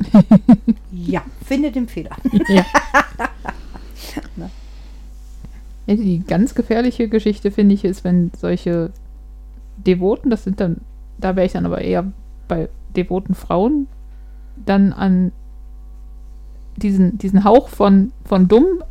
ja, 0.92 1.22
finde 1.44 1.72
den 1.72 1.88
Fehler. 1.88 2.16
Ja. 2.48 2.64
Ja, 5.86 5.96
die 5.96 6.22
ganz 6.24 6.54
gefährliche 6.54 7.08
Geschichte, 7.08 7.50
finde 7.50 7.74
ich, 7.74 7.84
ist, 7.84 8.04
wenn 8.04 8.30
solche 8.38 8.92
Devoten, 9.76 10.30
das 10.30 10.44
sind 10.44 10.60
dann, 10.60 10.76
da 11.18 11.34
wäre 11.34 11.46
ich 11.46 11.52
dann 11.52 11.66
aber 11.66 11.80
eher 11.80 12.12
bei 12.46 12.68
devoten 12.96 13.34
Frauen, 13.34 13.86
dann 14.56 14.92
an 14.92 15.32
diesen, 16.76 17.18
diesen 17.18 17.44
Hauch 17.44 17.68
von, 17.68 18.12
von 18.24 18.48
dumm, 18.48 18.82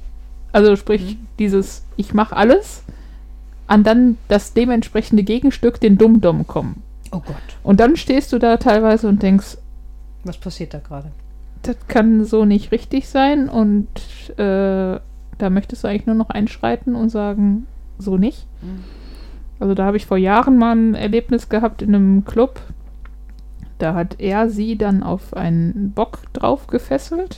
also 0.52 0.76
sprich 0.76 1.18
dieses 1.38 1.84
Ich 1.96 2.14
mache 2.14 2.36
alles, 2.36 2.84
an 3.68 3.84
dann 3.84 4.18
das 4.28 4.54
dementsprechende 4.54 5.24
Gegenstück, 5.24 5.80
den 5.80 5.98
Dumm-Dumm 5.98 6.48
kommen. 6.48 6.82
Oh 7.12 7.20
Gott, 7.20 7.36
Und 7.64 7.80
dann 7.80 7.96
stehst 7.96 8.34
du 8.34 8.40
da 8.40 8.58
teilweise 8.58 9.08
und 9.08 9.22
denkst, 9.24 9.58
was 10.24 10.38
passiert 10.38 10.74
da 10.74 10.80
gerade? 10.80 11.12
das 11.64 11.76
kann 11.88 12.24
so 12.26 12.46
nicht 12.46 12.72
richtig 12.72 13.08
sein 13.10 13.50
und 13.50 13.88
äh, 14.38 15.00
da 15.38 15.50
möchtest 15.50 15.84
du 15.84 15.88
eigentlich 15.88 16.06
nur 16.06 16.16
noch 16.16 16.30
einschreiten 16.30 16.96
und 16.96 17.10
sagen, 17.10 17.68
so 17.98 18.18
nicht. 18.18 18.46
Mhm. 18.62 18.84
Also 19.60 19.74
da 19.74 19.86
habe 19.86 19.98
ich 19.98 20.06
vor 20.06 20.18
Jahren 20.18 20.58
mal 20.58 20.76
ein 20.76 20.96
Erlebnis 20.96 21.50
gehabt 21.50 21.82
in 21.82 21.94
einem 21.94 22.26
Club. 22.26 22.62
Da 23.80 23.96
hat 23.96 24.20
er 24.20 24.50
sie 24.50 24.78
dann 24.78 25.04
auf 25.04 25.34
einen 25.34 25.92
Bock 25.94 26.20
drauf 26.34 26.68
gefesselt. 26.68 27.38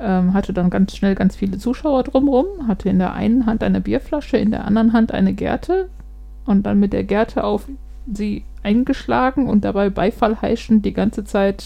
Ähm, 0.00 0.32
hatte 0.34 0.52
dann 0.52 0.70
ganz 0.70 0.96
schnell 0.96 1.14
ganz 1.14 1.36
viele 1.36 1.58
Zuschauer 1.58 2.04
drumrum. 2.04 2.68
Hatte 2.68 2.88
in 2.88 2.98
der 2.98 3.12
einen 3.12 3.44
Hand 3.44 3.62
eine 3.62 3.80
Bierflasche, 3.80 4.36
in 4.36 4.52
der 4.52 4.64
anderen 4.64 4.92
Hand 4.92 5.12
eine 5.12 5.34
Gerte. 5.34 5.88
Und 6.46 6.64
dann 6.64 6.78
mit 6.78 6.92
der 6.92 7.04
Gerte 7.04 7.44
auf 7.44 7.68
sie 8.12 8.44
eingeschlagen 8.62 9.48
und 9.48 9.64
dabei 9.64 9.90
Beifall 9.90 10.40
heischend 10.40 10.84
die 10.84 10.92
ganze 10.92 11.24
Zeit 11.24 11.64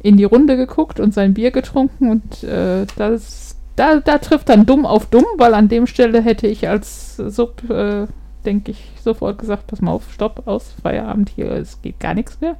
in 0.00 0.16
die 0.16 0.24
Runde 0.24 0.56
geguckt 0.56 1.00
und 1.00 1.14
sein 1.14 1.34
Bier 1.34 1.50
getrunken. 1.50 2.10
Und 2.10 2.44
äh, 2.44 2.86
das, 2.96 3.56
da, 3.76 4.00
da 4.00 4.18
trifft 4.18 4.48
dann 4.48 4.66
dumm 4.66 4.86
auf 4.86 5.06
dumm, 5.06 5.24
weil 5.36 5.54
an 5.54 5.68
dem 5.68 5.86
Stelle 5.86 6.20
hätte 6.20 6.46
ich 6.46 6.68
als 6.68 7.16
Sub 7.16 7.68
äh, 7.70 8.06
denke 8.48 8.70
ich, 8.70 8.92
sofort 9.02 9.38
gesagt, 9.38 9.66
pass 9.66 9.82
mal 9.82 9.90
auf, 9.92 10.10
stopp, 10.10 10.46
aus, 10.46 10.72
Feierabend 10.82 11.28
hier, 11.28 11.50
es 11.52 11.82
geht 11.82 12.00
gar 12.00 12.14
nichts 12.14 12.40
mehr. 12.40 12.56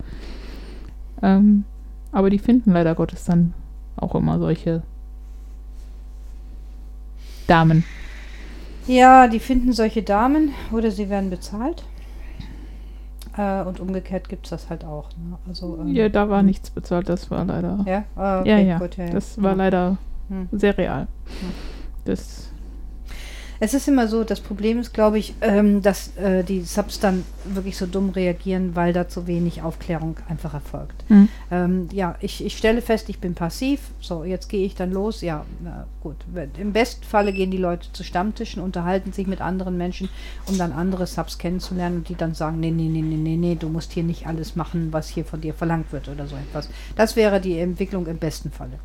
Ähm, 1.22 1.64
aber 2.12 2.28
die 2.28 2.38
finden 2.38 2.72
leider 2.72 2.94
Gottes 2.94 3.24
dann 3.24 3.54
auch 3.96 4.14
immer 4.14 4.38
solche 4.38 4.82
Damen. 7.46 7.84
Ja, 8.86 9.28
die 9.28 9.40
finden 9.40 9.72
solche 9.72 10.02
Damen 10.02 10.50
oder 10.72 10.90
sie 10.90 11.08
werden 11.08 11.30
bezahlt. 11.30 11.84
Äh, 13.36 13.62
und 13.62 13.80
umgekehrt 13.80 14.28
gibt 14.28 14.44
es 14.46 14.50
das 14.50 14.68
halt 14.68 14.84
auch. 14.84 15.08
Ne? 15.12 15.38
Also, 15.48 15.78
ähm, 15.80 15.88
Ja, 15.94 16.10
da 16.10 16.28
war 16.28 16.42
nichts 16.42 16.68
bezahlt, 16.70 17.08
das 17.08 17.30
war 17.30 17.44
leider. 17.46 17.78
Ja, 17.86 18.04
ah, 18.14 18.42
Ja, 18.44 18.56
okay, 18.56 18.68
ja, 18.68 18.78
gut, 18.78 18.96
ja, 18.98 19.04
ja. 19.06 19.10
das 19.12 19.42
war 19.42 19.52
Hm. 19.52 19.58
leider 19.58 19.96
Hm. 20.28 20.48
sehr 20.52 20.76
real. 20.76 21.06
Das, 22.04 22.47
Es 23.60 23.74
ist 23.74 23.88
immer 23.88 24.06
so, 24.08 24.24
das 24.24 24.40
Problem 24.40 24.78
ist, 24.78 24.94
glaube 24.94 25.18
ich, 25.18 25.34
ähm, 25.40 25.82
dass 25.82 26.16
äh, 26.16 26.44
die 26.44 26.62
Subs 26.62 27.00
dann 27.00 27.24
wirklich 27.44 27.76
so 27.76 27.86
dumm 27.86 28.10
reagieren, 28.10 28.76
weil 28.76 28.92
da 28.92 29.08
zu 29.08 29.26
wenig 29.26 29.62
Aufklärung 29.62 30.16
einfach 30.28 30.54
erfolgt. 30.54 31.04
hm. 31.08 31.28
Ähm, 31.50 31.88
ja, 31.92 32.16
ich, 32.20 32.44
ich 32.44 32.56
stelle 32.56 32.82
fest, 32.82 33.08
ich 33.08 33.18
bin 33.18 33.34
passiv. 33.34 33.80
So, 34.00 34.24
jetzt 34.24 34.48
gehe 34.48 34.66
ich 34.66 34.74
dann 34.74 34.92
los. 34.92 35.22
Ja, 35.22 35.44
gut. 36.02 36.16
Im 36.58 36.72
besten 36.72 37.04
Falle 37.04 37.32
gehen 37.32 37.50
die 37.50 37.56
Leute 37.56 37.90
zu 37.92 38.04
Stammtischen, 38.04 38.62
unterhalten 38.62 39.12
sich 39.12 39.26
mit 39.26 39.40
anderen 39.40 39.76
Menschen, 39.76 40.08
um 40.46 40.58
dann 40.58 40.72
andere 40.72 41.06
Subs 41.06 41.38
kennenzulernen 41.38 41.98
und 41.98 42.08
die 42.08 42.14
dann 42.14 42.34
sagen, 42.34 42.60
nee, 42.60 42.70
nee, 42.70 42.88
nee, 42.88 43.02
nee, 43.02 43.16
nee, 43.16 43.36
nee, 43.36 43.54
du 43.54 43.68
musst 43.68 43.92
hier 43.92 44.02
nicht 44.02 44.26
alles 44.26 44.56
machen, 44.56 44.92
was 44.92 45.08
hier 45.08 45.24
von 45.24 45.40
dir 45.40 45.54
verlangt 45.54 45.92
wird 45.92 46.08
oder 46.08 46.26
so 46.26 46.36
etwas. 46.36 46.68
Das 46.96 47.16
wäre 47.16 47.40
die 47.40 47.58
Entwicklung 47.58 48.06
im 48.06 48.18
besten 48.18 48.50
Falle. 48.50 48.78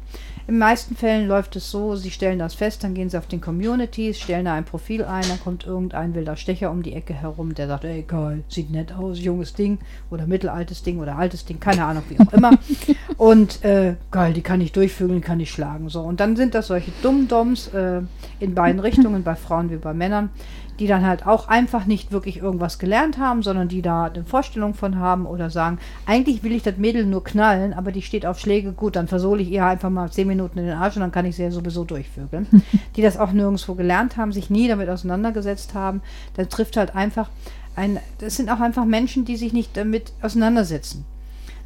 In 0.47 0.57
meisten 0.57 0.95
Fällen 0.95 1.27
läuft 1.27 1.55
es 1.55 1.69
so, 1.69 1.95
sie 1.95 2.11
stellen 2.11 2.39
das 2.39 2.53
fest, 2.53 2.83
dann 2.83 2.93
gehen 2.93 3.09
sie 3.09 3.17
auf 3.17 3.27
den 3.27 3.39
Communities, 3.39 4.19
stellen 4.19 4.45
da 4.45 4.53
ein 4.53 4.62
Profil 4.63 5.03
ein, 5.03 5.23
dann 5.27 5.39
kommt 5.39 5.65
irgendein 5.65 6.15
wilder 6.15 6.35
Stecher 6.35 6.71
um 6.71 6.83
die 6.83 6.93
Ecke 6.93 7.13
herum, 7.13 7.53
der 7.53 7.67
sagt, 7.67 7.83
ey 7.83 8.03
geil, 8.03 8.43
sieht 8.47 8.71
nett 8.71 8.93
aus, 8.93 9.19
junges 9.19 9.53
Ding 9.53 9.79
oder 10.09 10.27
mittelaltes 10.27 10.83
Ding 10.83 10.99
oder 10.99 11.17
altes 11.17 11.45
Ding, 11.45 11.59
keine 11.59 11.85
Ahnung, 11.85 12.03
wie 12.09 12.19
auch 12.19 12.33
immer. 12.33 12.51
Und 13.17 13.63
äh, 13.63 13.95
geil, 14.11 14.33
die 14.33 14.41
kann 14.41 14.61
ich 14.61 14.71
durchvögeln, 14.71 15.21
die 15.21 15.25
kann 15.25 15.39
ich 15.39 15.51
schlagen. 15.51 15.89
So, 15.89 16.01
und 16.01 16.19
dann 16.19 16.35
sind 16.35 16.55
das 16.55 16.67
solche 16.67 16.91
Dummdoms 17.01 17.67
äh, 17.67 18.01
in 18.39 18.55
beiden 18.55 18.79
Richtungen, 18.79 19.23
bei 19.23 19.35
Frauen 19.35 19.69
wie 19.69 19.77
bei 19.77 19.93
Männern, 19.93 20.29
die 20.79 20.87
dann 20.87 21.05
halt 21.05 21.25
auch 21.27 21.47
einfach 21.47 21.85
nicht 21.85 22.11
wirklich 22.11 22.37
irgendwas 22.37 22.79
gelernt 22.79 23.17
haben, 23.17 23.43
sondern 23.43 23.67
die 23.67 23.81
da 23.81 24.05
eine 24.05 24.23
Vorstellung 24.23 24.73
von 24.73 24.97
haben 24.97 25.25
oder 25.25 25.49
sagen, 25.49 25.79
eigentlich 26.05 26.43
will 26.43 26.53
ich 26.53 26.63
das 26.63 26.77
Mädel 26.77 27.05
nur 27.05 27.23
knallen, 27.23 27.73
aber 27.73 27.91
die 27.91 28.01
steht 28.01 28.25
auf 28.25 28.39
Schläge, 28.39 28.71
gut, 28.71 28.95
dann 28.95 29.07
versohle 29.07 29.41
ich 29.41 29.51
ihr 29.51 29.65
einfach 29.65 29.89
mal 29.89 30.11
zehn 30.11 30.27
Minuten 30.27 30.59
in 30.59 30.65
den 30.65 30.77
Arsch 30.77 30.95
und 30.95 31.01
dann 31.01 31.11
kann 31.11 31.25
ich 31.25 31.35
sie 31.35 31.43
ja 31.43 31.51
sowieso 31.51 31.83
durchvögeln. 31.83 32.47
die 32.95 33.01
das 33.01 33.17
auch 33.17 33.31
nirgendwo 33.31 33.75
gelernt 33.75 34.17
haben, 34.17 34.31
sich 34.31 34.49
nie 34.49 34.67
damit 34.67 34.89
auseinandergesetzt 34.89 35.73
haben, 35.73 36.01
dann 36.35 36.49
trifft 36.49 36.77
halt 36.77 36.95
einfach 36.95 37.29
ein, 37.75 37.99
das 38.19 38.35
sind 38.35 38.49
auch 38.51 38.59
einfach 38.59 38.85
Menschen, 38.85 39.25
die 39.25 39.35
sich 39.35 39.53
nicht 39.53 39.75
damit 39.77 40.13
auseinandersetzen. 40.21 41.05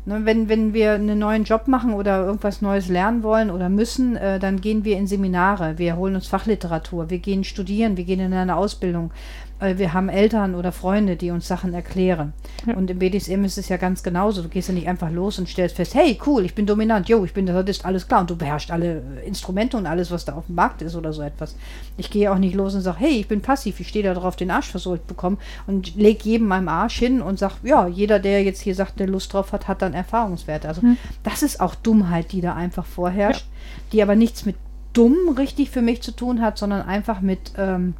Ne, 0.08 0.24
wenn, 0.24 0.48
wenn 0.48 0.74
wir 0.74 0.94
einen 0.94 1.20
neuen 1.20 1.44
Job 1.44 1.68
machen 1.68 1.94
oder 1.94 2.24
irgendwas 2.24 2.62
Neues 2.62 2.88
lernen 2.88 3.24
wollen 3.24 3.52
oder 3.52 3.68
müssen, 3.68 4.16
äh, 4.16 4.40
dann 4.40 4.62
gehen 4.62 4.86
wir 4.86 4.98
in 4.98 5.06
Seminare, 5.06 5.78
wir 5.80 5.98
holen 5.98 6.16
uns 6.16 6.28
Fachliteratur, 6.28 7.10
wir 7.10 7.20
gehen 7.20 7.44
studieren, 7.44 7.98
wir 7.98 8.06
gehen 8.06 8.22
in 8.22 8.34
eine 8.34 8.56
Ausbildung. 8.56 9.12
Wir 9.60 9.94
haben 9.94 10.10
Eltern 10.10 10.54
oder 10.54 10.72
Freunde, 10.72 11.16
die 11.16 11.32
uns 11.32 11.48
Sachen 11.48 11.74
erklären. 11.74 12.34
Ja. 12.68 12.76
Und 12.76 12.92
im 12.92 13.00
BDSM 13.00 13.44
ist 13.44 13.58
es 13.58 13.70
ja 13.70 13.78
ganz 13.78 14.04
genauso. 14.04 14.44
Du 14.44 14.50
gehst 14.50 14.68
ja 14.68 14.74
nicht 14.74 14.88
einfach 14.88 15.10
los 15.12 15.40
und 15.40 15.50
stellst 15.50 15.76
fest, 15.76 15.96
hey, 15.96 16.20
cool, 16.28 16.46
ich 16.46 16.54
bin 16.54 16.68
dominant, 16.68 17.10
jo, 17.10 17.26
ich 17.26 17.34
bin 17.34 17.48
der 17.48 17.56
Sadist, 17.56 17.84
alles 17.84 18.08
klar. 18.08 18.22
Und 18.22 18.30
du 18.30 18.36
beherrschst 18.36 18.70
alle 18.70 19.02
äh, 19.24 19.28
Instrumente 19.28 19.76
und 19.78 19.88
alles, 19.88 20.12
was 20.12 20.26
da 20.26 20.34
auf 20.34 20.46
dem 20.46 20.56
Markt 20.56 20.84
ist 20.84 20.96
oder 20.96 21.12
so 21.12 21.24
etwas. 21.24 21.56
Ich 21.98 22.12
gehe 22.12 22.32
auch 22.32 22.38
nicht 22.38 22.54
los 22.54 22.76
und 22.76 22.82
sage, 22.82 23.00
hey, 23.00 23.20
ich 23.20 23.28
bin 23.28 23.42
passiv, 23.42 23.80
ich 23.80 23.88
stehe 23.88 24.04
da 24.04 24.14
drauf, 24.14 24.36
den 24.36 24.52
Arsch 24.52 24.70
versohlt 24.70 25.08
bekommen 25.08 25.40
und 25.66 25.96
leg 25.96 26.24
jedem 26.24 26.48
meinem 26.48 26.68
Arsch 26.70 27.00
hin 27.00 27.22
und 27.22 27.40
sag, 27.40 27.54
ja, 27.64 27.88
jeder, 27.88 28.20
der 28.20 28.44
jetzt 28.44 28.62
hier 28.62 28.76
sagt, 28.76 29.00
der 29.00 29.08
Lust 29.08 29.34
drauf 29.34 29.54
hat, 29.54 29.68
hat 29.68 29.82
dann 29.82 29.94
Erfahrungswerte. 29.94 30.68
Also 30.68 30.84
Hm. 30.84 30.98
das 31.24 31.42
ist 31.42 31.60
auch 31.60 31.74
Dummheit, 31.74 32.32
die 32.32 32.42
da 32.42 32.54
einfach 32.54 32.86
vorherrscht, 32.86 33.46
die 33.92 34.04
aber 34.04 34.16
nichts 34.16 34.46
mit 34.46 34.56
dumm 34.94 35.36
richtig 35.38 35.70
für 35.70 35.82
mich 35.82 36.02
zu 36.02 36.12
tun 36.12 36.42
hat, 36.42 36.58
sondern 36.58 36.82
einfach 36.82 37.22
mit 37.22 37.52
ähm, 37.58 37.94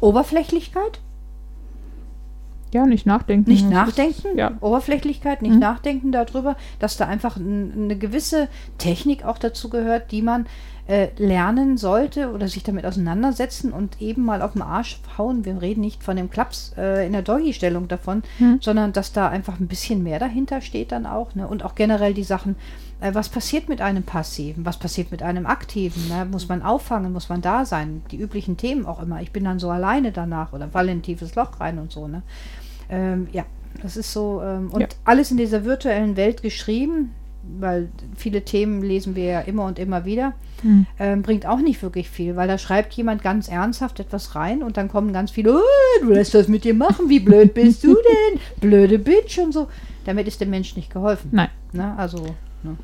Oberflächlichkeit, 0.00 1.00
Ja, 2.72 2.86
nicht 2.86 3.04
nachdenken. 3.04 3.50
nicht 3.50 3.68
nachdenken, 3.68 4.28
Ist, 4.28 4.36
ja, 4.36 4.52
Oberflächlichkeit, 4.60 5.42
nicht 5.42 5.54
Mhm. 5.54 5.58
nachdenken 5.60 6.12
darüber, 6.12 6.56
dass 6.78 6.96
da 6.96 7.06
einfach 7.06 7.36
eine 7.36 7.96
gewisse 7.98 8.46
Technik 8.78 9.24
auch 9.24 9.38
dazu 9.38 9.68
gehört, 9.70 10.12
die 10.12 10.22
man 10.22 10.46
äh, 10.88 11.08
lernen 11.18 11.76
sollte 11.76 12.32
oder 12.32 12.48
sich 12.48 12.64
damit 12.64 12.84
auseinandersetzen 12.84 13.72
und 13.72 14.00
eben 14.02 14.24
mal 14.24 14.42
auf 14.42 14.54
den 14.54 14.62
Arsch 14.62 15.00
hauen. 15.18 15.44
Wir 15.44 15.60
reden 15.62 15.82
nicht 15.82 16.02
von 16.02 16.16
dem 16.16 16.30
Klaps 16.30 16.72
äh, 16.76 17.06
in 17.06 17.12
der 17.12 17.22
Doggy-Stellung 17.22 17.86
davon, 17.86 18.22
Mhm. 18.40 18.58
sondern 18.60 18.92
dass 18.92 19.12
da 19.12 19.28
einfach 19.28 19.60
ein 19.60 19.68
bisschen 19.68 20.02
mehr 20.02 20.18
dahinter 20.18 20.60
steht 20.60 20.90
dann 20.90 21.06
auch. 21.06 21.34
Ne? 21.36 21.46
Und 21.46 21.64
auch 21.64 21.76
generell 21.76 22.12
die 22.12 22.24
Sachen, 22.24 22.56
was 23.00 23.28
passiert 23.28 23.68
mit 23.68 23.80
einem 23.80 24.02
Passiven, 24.02 24.64
was 24.64 24.78
passiert 24.78 25.10
mit 25.10 25.22
einem 25.22 25.46
Aktiven, 25.46 26.08
ne? 26.08 26.26
muss 26.30 26.48
man 26.48 26.62
auffangen, 26.62 27.12
muss 27.12 27.28
man 27.28 27.40
da 27.40 27.64
sein, 27.64 28.02
die 28.10 28.18
üblichen 28.18 28.56
Themen 28.56 28.84
auch 28.86 29.02
immer. 29.02 29.22
Ich 29.22 29.32
bin 29.32 29.44
dann 29.44 29.58
so 29.58 29.70
alleine 29.70 30.12
danach 30.12 30.52
oder 30.52 30.68
falle 30.68 30.92
in 30.92 30.98
ein 30.98 31.02
tiefes 31.02 31.34
Loch 31.34 31.60
rein 31.60 31.78
und 31.78 31.90
so. 31.92 32.06
Ne? 32.08 32.22
Ähm, 32.90 33.28
ja, 33.32 33.44
das 33.82 33.96
ist 33.96 34.12
so. 34.12 34.42
Ähm, 34.42 34.68
und 34.70 34.80
Ja. 34.80 34.88
alles 35.04 35.30
in 35.30 35.36
dieser 35.36 35.64
virtuellen 35.64 36.16
Welt 36.16 36.42
geschrieben, 36.42 37.14
weil 37.58 37.88
viele 38.16 38.42
Themen 38.44 38.82
lesen 38.82 39.16
wir 39.16 39.24
ja 39.24 39.40
immer 39.40 39.64
und 39.64 39.78
immer 39.78 40.04
wieder, 40.04 40.34
Hm. 40.62 40.86
ähm, 40.98 41.22
bringt 41.22 41.46
auch 41.46 41.60
nicht 41.60 41.82
wirklich 41.82 42.10
viel, 42.10 42.36
weil 42.36 42.46
da 42.48 42.58
schreibt 42.58 42.92
jemand 42.92 43.22
ganz 43.22 43.48
ernsthaft 43.48 43.98
etwas 43.98 44.34
rein 44.34 44.62
und 44.62 44.76
dann 44.76 44.88
kommen 44.88 45.14
ganz 45.14 45.30
viele, 45.30 45.54
"Oh, 45.56 46.02
du 46.02 46.08
lässt 46.12 46.34
das 46.34 46.48
mit 46.48 46.64
dir 46.64 46.74
machen, 46.74 47.08
wie 47.08 47.20
blöd 47.20 47.54
bist 47.54 47.82
du 47.82 47.94
denn? 47.94 48.40
Blöde 48.60 48.98
Bitch 48.98 49.38
und 49.38 49.52
so. 49.52 49.68
Damit 50.04 50.28
ist 50.28 50.40
dem 50.42 50.50
Mensch 50.50 50.76
nicht 50.76 50.92
geholfen. 50.92 51.30
Nein. 51.32 51.48
Ne? 51.72 51.94
Also, 51.96 52.26
ne? 52.62 52.76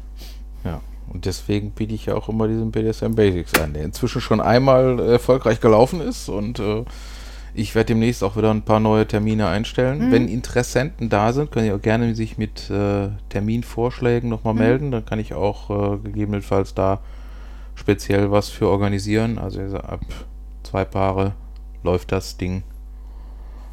Ja, 0.65 0.81
und 1.13 1.25
deswegen 1.25 1.71
biete 1.71 1.95
ich 1.95 2.07
ja 2.07 2.15
auch 2.15 2.29
immer 2.29 2.49
diesen 2.49 2.71
BDSM 2.73 3.15
Basics 3.15 3.55
an, 3.61 3.75
der 3.75 3.85
inzwischen 3.85 4.21
schon 4.21 4.41
einmal 4.41 4.99
erfolgreich 5.01 5.61
gelaufen 5.61 6.01
ist 6.01 6.29
und 6.29 6.59
äh, 6.59 6.85
ich 7.55 7.75
werde 7.75 7.87
demnächst 7.95 8.23
auch 8.23 8.37
wieder 8.37 8.51
ein 8.51 8.63
paar 8.63 8.81
neue 8.81 9.07
Termine 9.07 9.49
einstellen. 9.49 10.09
Mhm. 10.09 10.13
Wenn 10.13 10.29
Interessenten 10.29 11.09
da 11.09 11.33
sind, 11.33 11.51
können 11.51 11.65
Sie 11.67 11.73
auch 11.73 11.81
gerne 11.81 12.15
sich 12.15 12.37
mit 12.37 12.69
äh, 12.69 13.09
Terminvorschlägen 13.31 14.29
nochmal 14.29 14.53
Mhm. 14.53 14.59
melden. 14.61 14.91
Dann 14.91 15.07
kann 15.07 15.19
ich 15.19 15.33
auch 15.33 15.71
äh, 15.71 15.97
gegebenenfalls 15.99 16.75
da 16.75 17.01
speziell 17.75 18.31
was 18.31 18.51
für 18.51 18.69
organisieren. 18.69 19.39
Also 19.39 19.63
ab 19.79 20.01
zwei 20.65 20.85
Paare 20.85 21.33
läuft 21.83 22.13
das 22.13 22.37
Ding. 22.37 22.63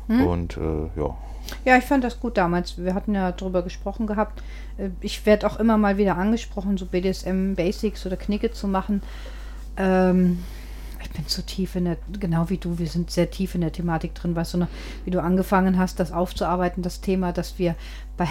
Mhm. 0.07 0.21
Und 0.27 0.57
äh, 0.57 0.99
ja, 0.99 1.17
Ja, 1.65 1.77
ich 1.77 1.83
fand 1.83 2.05
das 2.05 2.21
gut 2.21 2.37
damals. 2.37 2.77
Wir 2.77 2.93
hatten 2.93 3.13
ja 3.13 3.33
drüber 3.33 3.63
gesprochen 3.63 4.07
gehabt. 4.07 4.41
Äh, 4.77 4.89
Ich 5.01 5.25
werde 5.25 5.47
auch 5.47 5.59
immer 5.59 5.77
mal 5.77 5.97
wieder 5.97 6.17
angesprochen, 6.17 6.77
so 6.77 6.85
BDSM 6.85 7.55
Basics 7.55 8.05
oder 8.05 8.17
Knicke 8.17 8.51
zu 8.51 8.67
machen. 8.67 9.01
Ähm, 9.77 10.39
ich 11.01 11.09
bin 11.11 11.25
so 11.27 11.41
tief 11.41 11.75
in 11.75 11.85
der, 11.85 11.97
genau 12.19 12.49
wie 12.49 12.57
du, 12.57 12.79
wir 12.79 12.87
sind 12.87 13.11
sehr 13.11 13.29
tief 13.29 13.55
in 13.55 13.61
der 13.61 13.71
Thematik 13.73 14.15
drin, 14.15 14.35
weißt 14.35 14.53
du 14.53 14.57
noch, 14.59 14.67
wie 15.05 15.11
du 15.11 15.21
angefangen 15.21 15.77
hast, 15.77 15.99
das 15.99 16.11
aufzuarbeiten, 16.11 16.81
das 16.81 17.01
Thema, 17.01 17.33
dass 17.33 17.59
wir 17.59 17.75
bei 18.15 18.27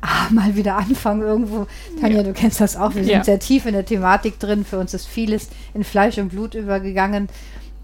ah, 0.00 0.28
mal 0.30 0.56
wieder 0.56 0.76
anfangen 0.76 1.22
irgendwo. 1.22 1.66
Tanja, 2.00 2.18
Ja. 2.18 2.22
du 2.22 2.32
kennst 2.32 2.60
das 2.60 2.76
auch, 2.76 2.94
wir 2.94 3.04
sind 3.04 3.12
Ja. 3.12 3.24
sehr 3.24 3.38
tief 3.40 3.66
in 3.66 3.74
der 3.74 3.84
Thematik 3.84 4.38
drin. 4.38 4.64
Für 4.64 4.78
uns 4.78 4.94
ist 4.94 5.06
vieles 5.06 5.50
in 5.74 5.84
Fleisch 5.84 6.18
und 6.18 6.30
Blut 6.30 6.54
übergegangen. 6.54 7.28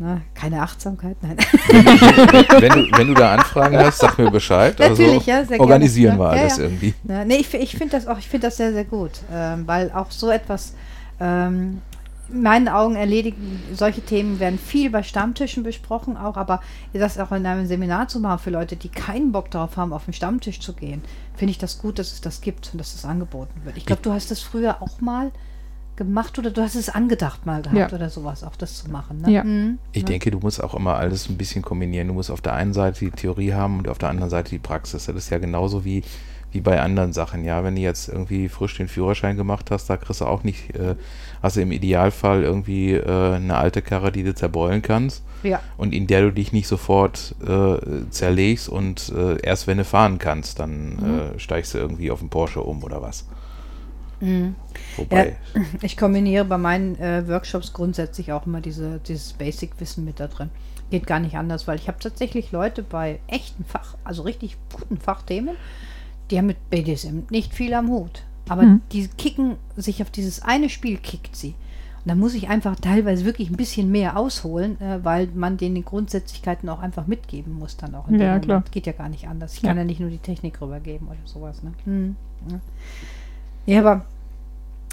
Na, 0.03 0.23
keine 0.33 0.63
Achtsamkeit, 0.63 1.19
nein. 1.21 1.37
wenn, 1.37 2.73
du, 2.73 2.97
wenn 2.97 3.09
du 3.09 3.13
da 3.13 3.35
Anfragen 3.35 3.77
hast, 3.77 3.99
sag 3.99 4.17
mir 4.17 4.31
Bescheid. 4.31 4.79
Natürlich, 4.79 5.13
also, 5.13 5.31
ja, 5.31 5.45
sehr 5.45 5.47
gerne. 5.47 5.61
Organisieren 5.61 6.13
Ja, 6.15 6.19
wir 6.19 6.37
ja, 6.37 6.41
alles 6.41 6.57
ja. 6.57 6.63
irgendwie. 6.63 6.95
Ja, 7.07 7.25
nee, 7.27 7.37
ich, 7.37 7.53
ich 7.53 7.77
finde 7.77 7.99
das 7.99 8.07
auch, 8.07 8.17
ich 8.17 8.27
finde 8.27 8.47
das 8.47 8.57
sehr, 8.57 8.73
sehr 8.73 8.85
gut, 8.85 9.11
ähm, 9.31 9.67
weil 9.67 9.93
auch 9.93 10.11
so 10.11 10.31
etwas, 10.31 10.73
ähm, 11.21 11.83
in 12.33 12.41
meinen 12.43 12.69
Augen 12.69 12.97
erledigen, 12.97 13.63
solche 13.75 14.01
Themen 14.01 14.41
werden 14.41 14.59
viel 14.59 14.89
bei 14.89 15.03
Stammtischen 15.03 15.65
besprochen 15.65 16.17
auch, 16.17 16.39
aber 16.39 16.63
das 16.95 17.19
auch 17.19 17.33
in 17.33 17.45
einem 17.45 17.67
Seminar 17.67 18.09
zu 18.09 18.21
machen 18.21 18.39
für 18.39 18.51
Leute, 18.51 18.77
die 18.77 18.89
keinen 18.89 19.33
Bock 19.33 19.51
darauf 19.51 19.77
haben, 19.77 19.93
auf 19.93 20.07
den 20.07 20.15
Stammtisch 20.15 20.61
zu 20.61 20.73
gehen, 20.73 21.03
finde 21.37 21.51
ich 21.51 21.59
das 21.59 21.77
gut, 21.77 21.99
dass 21.99 22.13
es 22.13 22.23
das 22.23 22.41
gibt 22.41 22.71
und 22.73 22.79
dass 22.79 22.95
es 22.95 23.05
angeboten 23.05 23.61
wird. 23.65 23.77
Ich 23.77 23.85
glaube, 23.85 24.01
du 24.01 24.15
hast 24.15 24.31
das 24.31 24.41
früher 24.41 24.81
auch 24.81 25.03
mal 25.03 25.31
gemacht 26.01 26.39
oder 26.39 26.51
du 26.51 26.63
hast 26.63 26.75
es 26.77 26.89
angedacht 26.89 27.45
mal 27.45 27.61
gehabt 27.61 27.77
Ja. 27.93 27.93
oder 27.93 28.09
sowas, 28.09 28.43
auch 28.43 28.57
das 28.57 28.75
zu 28.83 28.91
machen. 28.91 29.21
Ne? 29.21 29.31
Ja. 29.31 29.45
Mhm. 29.45 29.79
Ich 29.93 30.07
denke, 30.07 30.31
du 30.31 30.39
musst 30.39 30.63
auch 30.65 30.75
immer 30.75 30.95
alles 30.97 31.29
ein 31.29 31.37
bisschen 31.37 31.61
kombinieren. 31.63 32.09
Du 32.09 32.15
musst 32.15 32.31
auf 32.31 32.41
der 32.41 32.55
einen 32.55 32.73
Seite 32.73 33.01
die 33.05 33.11
Theorie 33.11 33.53
haben 33.53 33.79
und 33.79 33.89
auf 33.89 33.99
der 33.99 34.09
anderen 34.09 34.31
Seite 34.31 34.49
die 34.51 34.59
Praxis. 34.59 35.05
Das 35.05 35.15
ist 35.15 35.29
ja 35.31 35.37
genauso 35.39 35.85
wie, 35.85 36.03
wie 36.53 36.61
bei 36.63 36.81
anderen 36.81 37.13
Sachen. 37.13 37.45
Ja, 37.45 37.63
wenn 37.65 37.75
du 37.77 37.83
jetzt 37.83 38.09
irgendwie 38.09 38.49
frisch 38.49 38.79
den 38.79 38.89
Führerschein 38.89 39.37
gemacht 39.37 39.71
hast, 39.71 39.91
da 39.91 39.99
kriegst 39.99 40.23
du 40.23 40.25
auch 40.25 40.43
nicht, 40.43 40.75
äh, 40.75 40.95
hast 41.43 41.57
du 41.57 41.61
im 41.61 41.71
Idealfall 41.71 42.43
irgendwie 42.43 42.95
äh, 42.95 43.35
eine 43.35 43.57
alte 43.59 43.83
Karre, 43.83 44.11
die 44.11 44.23
du 44.23 44.35
zerbeulen 44.35 44.81
kannst 44.83 45.23
Ja, 45.43 45.61
und 45.77 45.93
in 45.95 46.07
der 46.07 46.23
du 46.23 46.33
dich 46.33 46.53
nicht 46.53 46.67
sofort 46.67 47.35
äh, 47.47 47.77
zerlegst 48.11 48.69
und 48.71 49.13
äh, 49.15 49.37
erst 49.43 49.67
wenn 49.67 49.77
du 49.79 49.85
fahren 49.85 50.19
kannst, 50.19 50.59
dann 50.61 50.97
Mhm. 50.97 51.19
äh, 51.37 51.39
steigst 51.39 51.75
du 51.75 51.79
irgendwie 51.79 52.11
auf 52.11 52.21
den 52.21 52.31
Porsche 52.31 52.63
um 52.63 52.83
oder 52.83 53.01
was. 53.03 53.27
Mhm. 54.21 54.55
Wobei, 54.97 55.37
Ja, 55.55 55.61
ich 55.83 55.97
kombiniere 55.97 56.45
bei 56.45 56.59
meinen 56.59 56.99
äh, 56.99 57.27
Workshops 57.29 57.73
grundsätzlich 57.73 58.33
auch 58.33 58.47
immer 58.47 58.61
diese, 58.61 59.01
dieses 59.07 59.33
Basic-Wissen 59.35 60.05
mit 60.05 60.21
da 60.21 60.27
drin. 60.29 60.51
Geht 60.91 61.07
gar 61.07 61.21
nicht 61.21 61.37
anders, 61.37 61.67
weil 61.69 61.79
ich 61.79 61.89
habe 61.89 61.99
tatsächlich 62.01 62.53
Leute 62.53 62.83
bei 62.83 63.21
echten 63.29 63.65
Fach, 63.65 63.97
also 64.05 64.23
richtig 64.23 64.57
guten 64.73 64.99
Fachthemen, 64.99 65.57
die 66.31 66.39
haben 66.39 66.47
mit 66.47 66.71
BDSM 66.71 67.21
nicht 67.31 67.55
viel 67.55 67.75
am 67.75 67.89
Hut. 67.89 68.23
Aber 68.49 68.63
Mhm. 68.63 68.81
die 68.93 69.07
kicken 69.09 69.57
sich 69.77 70.03
auf 70.03 70.11
dieses 70.11 70.43
eine 70.43 70.69
Spiel, 70.69 70.99
kickt 70.99 71.37
sie. 71.37 71.55
Und 72.03 72.09
da 72.09 72.15
muss 72.15 72.35
ich 72.35 72.49
einfach 72.49 72.77
teilweise 72.77 73.25
wirklich 73.27 73.51
ein 73.51 73.57
bisschen 73.57 73.91
mehr 73.93 74.17
ausholen, 74.17 74.81
äh, 74.81 75.05
weil 75.05 75.29
man 75.35 75.57
denen 75.59 75.75
die 75.77 75.85
Grundsätzlichkeiten 75.85 76.69
auch 76.69 76.81
einfach 76.81 77.07
mitgeben 77.07 77.53
muss 77.53 77.77
dann 77.77 77.95
auch. 77.95 78.09
in 78.09 78.15
dem 78.15 78.23
Ja, 78.23 78.27
Moment. 78.29 78.45
klar. 78.47 78.65
Geht 78.73 78.87
ja 78.87 78.93
gar 78.93 79.09
nicht 79.11 79.29
anders. 79.29 79.55
Ich 79.55 79.63
Ja. 79.63 79.69
kann 79.69 79.77
ja 79.79 79.85
nicht 79.85 80.01
nur 80.01 80.09
die 80.11 80.19
Technik 80.19 80.61
rübergeben 80.61 81.07
oder 81.09 81.19
sowas. 81.27 81.63
Ne? 81.63 81.73
Mhm. 81.85 82.17
Ja. 82.49 82.59
Ja, 83.67 83.81
aber 83.81 84.05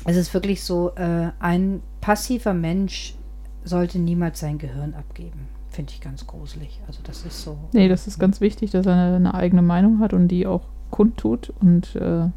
es 0.06 0.16
ist 0.18 0.34
wirklich 0.34 0.64
so, 0.64 0.92
äh, 0.96 1.30
ein 1.40 1.82
passiver 2.02 2.54
Mensch 2.54 3.16
sollte 3.64 4.00
niemals 4.00 4.40
sein 4.40 4.58
Gehirn 4.58 4.94
abgeben. 4.94 5.48
Finde 5.70 5.92
ich 5.94 6.02
ganz 6.02 6.26
gruselig. 6.26 6.80
Also 6.88 7.02
das 7.04 7.26
ist 7.26 7.42
so. 7.44 7.58
Nee, 7.74 7.88
das 7.90 8.08
ist 8.08 8.18
ganz 8.20 8.40
wichtig, 8.42 8.72
dass 8.72 8.86
er 8.86 8.94
eine, 8.94 9.16
eine 9.18 9.34
eigene 9.34 9.62
Meinung 9.62 10.00
hat 10.00 10.14
und 10.14 10.28
die 10.30 10.48
auch 10.48 10.62
kundtut. 10.92 11.54
Und 11.62 11.96
äh, 11.96 12.30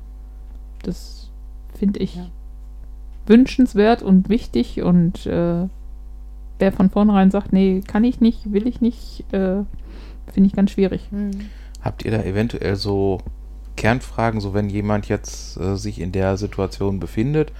das 0.82 1.30
finde 1.78 2.00
ich 2.00 2.16
Ja. 2.16 2.26
wünschenswert 3.26 4.02
und 4.02 4.28
wichtig. 4.28 4.82
Und 4.82 5.24
äh, 5.26 5.68
wer 6.58 6.72
von 6.72 6.90
vornherein 6.90 7.30
sagt, 7.30 7.52
nee, 7.52 7.80
kann 7.86 8.04
ich 8.04 8.20
nicht, 8.20 8.52
will 8.52 8.66
ich 8.66 8.80
nicht, 8.80 9.24
äh, 9.32 9.62
finde 10.32 10.46
ich 10.46 10.52
ganz 10.54 10.72
schwierig. 10.72 11.06
Hm. 11.10 11.30
habt 11.82 12.04
ihr 12.04 12.10
da 12.10 12.22
eventuell 12.22 12.76
so 12.76 13.18
Kernfragen, 13.80 14.42
so 14.42 14.52
wenn 14.52 14.68
jemand 14.68 15.08
jetzt 15.08 15.56
äh, 15.56 15.74
sich 15.74 16.02
in 16.02 16.12
der 16.12 16.36
Situation 16.36 17.00
befindet 17.00 17.50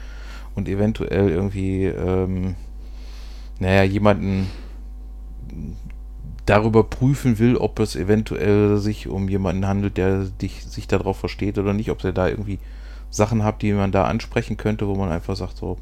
und 0.54 0.68
eventuell 0.68 1.30
irgendwie, 1.30 1.86
ähm, 1.86 2.56
naja, 3.58 3.84
jemanden 3.84 4.50
darüber 6.44 6.84
prüfen 6.84 7.38
will, 7.38 7.56
ob 7.56 7.80
es 7.80 7.96
eventuell 7.96 8.76
sich 8.76 9.08
um 9.08 9.30
jemanden 9.30 9.66
handelt, 9.66 9.96
der 9.96 10.24
dich, 10.24 10.66
sich 10.66 10.86
darauf 10.86 11.16
versteht 11.16 11.56
oder 11.56 11.72
nicht, 11.72 11.90
ob 11.90 12.04
ihr 12.04 12.12
da 12.12 12.28
irgendwie 12.28 12.58
Sachen 13.08 13.42
habt, 13.42 13.62
die 13.62 13.72
man 13.72 13.90
da 13.90 14.04
ansprechen 14.04 14.58
könnte, 14.58 14.88
wo 14.88 14.96
man 14.96 15.10
einfach 15.10 15.36
sagt, 15.36 15.56
so, 15.56 15.78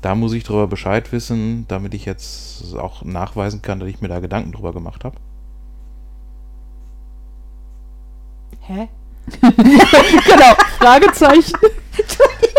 da 0.00 0.14
muss 0.14 0.32
ich 0.32 0.44
drüber 0.44 0.68
Bescheid 0.68 1.12
wissen, 1.12 1.66
damit 1.68 1.92
ich 1.92 2.06
jetzt 2.06 2.74
auch 2.76 3.04
nachweisen 3.04 3.60
kann, 3.60 3.78
dass 3.78 3.90
ich 3.90 4.00
mir 4.00 4.08
da 4.08 4.20
Gedanken 4.20 4.52
drüber 4.52 4.72
gemacht 4.72 5.04
habe. 5.04 5.18
Hä? 8.60 8.88
genau, 9.40 10.54
Fragezeichen. 10.78 11.54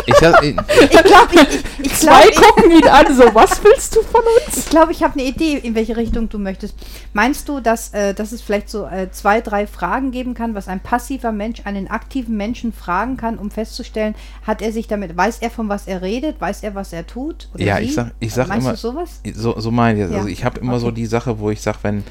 Ich, 0.05 0.15
sag- 0.17 0.43
ich, 0.43 0.55
Ich 0.55 0.89
glaube, 1.03 1.33
ich, 1.33 1.85
ich, 1.85 1.93
Zwei 1.95 2.27
glaub, 2.29 2.55
gucken 2.55 2.71
ihn 2.71 2.87
an, 2.87 3.15
so, 3.15 3.23
was 3.33 3.63
willst 3.63 3.95
du 3.95 4.01
von 4.01 4.21
uns? 4.21 4.57
ich, 4.57 4.69
glaub, 4.69 4.89
ich 4.89 5.01
habe 5.03 5.13
eine 5.19 5.23
Idee, 5.27 5.57
in 5.57 5.73
welche 5.75 5.95
Richtung 5.97 6.27
du 6.29 6.37
möchtest. 6.37 6.75
Meinst 7.13 7.47
du, 7.49 7.59
dass, 7.59 7.93
äh, 7.93 8.13
dass 8.13 8.31
es 8.31 8.41
vielleicht 8.41 8.69
so 8.69 8.85
äh, 8.85 9.09
zwei, 9.11 9.41
drei 9.41 9.67
Fragen 9.67 10.11
geben 10.11 10.33
kann, 10.33 10.53
was 10.53 10.67
ein 10.67 10.79
passiver 10.79 11.31
Mensch 11.31 11.61
einen 11.65 11.87
aktiven 11.89 12.35
Menschen 12.37 12.73
fragen 12.73 13.17
kann, 13.17 13.37
um 13.37 13.51
festzustellen, 13.51 14.15
hat 14.45 14.61
er 14.61 14.71
sich 14.71 14.87
damit, 14.87 15.15
weiß 15.15 15.39
er, 15.39 15.49
von 15.49 15.69
was 15.69 15.87
er 15.87 16.01
redet, 16.01 16.39
weiß 16.41 16.63
er, 16.63 16.75
was 16.75 16.93
er 16.93 17.07
tut? 17.07 17.47
Oder 17.53 17.63
Ja, 17.63 17.77
sie? 17.77 17.83
ich 17.83 17.93
sag- 17.95 18.11
ich 18.19 18.33
sag 18.33 18.47
Meinst 18.47 18.65
immer- 18.65 18.73
du 18.73 18.77
sowas? 18.79 19.21
So, 19.33 19.59
so 19.59 19.71
meine 19.71 19.99
ich 19.99 20.03
das. 20.05 20.11
Ja. 20.11 20.17
Also 20.17 20.29
ich 20.29 20.43
habe 20.45 20.59
immer 20.59 20.79
so 20.79 20.87
Okay. 20.87 20.95
die 20.95 21.05
Sache, 21.05 21.39
wo 21.39 21.49
ich 21.51 21.61
sage, 21.61 21.79
wenn, 21.83 22.03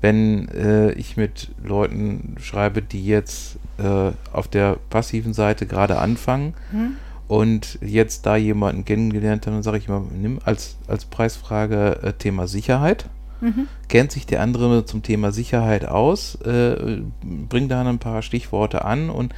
wenn 0.00 0.48
äh, 0.50 0.92
ich 0.92 1.16
mit 1.16 1.48
Leuten 1.62 2.36
schreibe, 2.40 2.82
die 2.82 3.04
jetzt 3.06 3.56
äh, 3.78 4.12
auf 4.32 4.48
der 4.48 4.76
passiven 4.90 5.32
Seite 5.32 5.66
gerade 5.66 5.98
anfangen 5.98 6.54
Hm? 6.70 6.96
und 7.28 7.78
jetzt 7.80 8.26
da 8.26 8.36
jemanden 8.36 8.84
kennengelernt 8.84 9.46
haben, 9.46 9.54
dann 9.54 9.62
sage 9.62 9.78
ich 9.78 9.88
immer, 9.88 10.02
nimm 10.20 10.38
als, 10.44 10.76
als 10.86 11.04
Preisfrage 11.04 12.00
äh, 12.02 12.12
Thema 12.14 12.46
Sicherheit. 12.46 13.06
Mhm. 13.40 13.68
Kennt 13.88 14.10
sich 14.10 14.26
der 14.26 14.42
andere 14.42 14.84
zum 14.84 15.02
Thema 15.02 15.30
Sicherheit 15.30 15.84
aus, 15.84 16.34
äh, 16.42 17.02
bring 17.22 17.68
da 17.68 17.82
ein 17.82 18.00
paar 18.00 18.22
Stichworte 18.22 18.84
an 18.84 19.10
und 19.10 19.32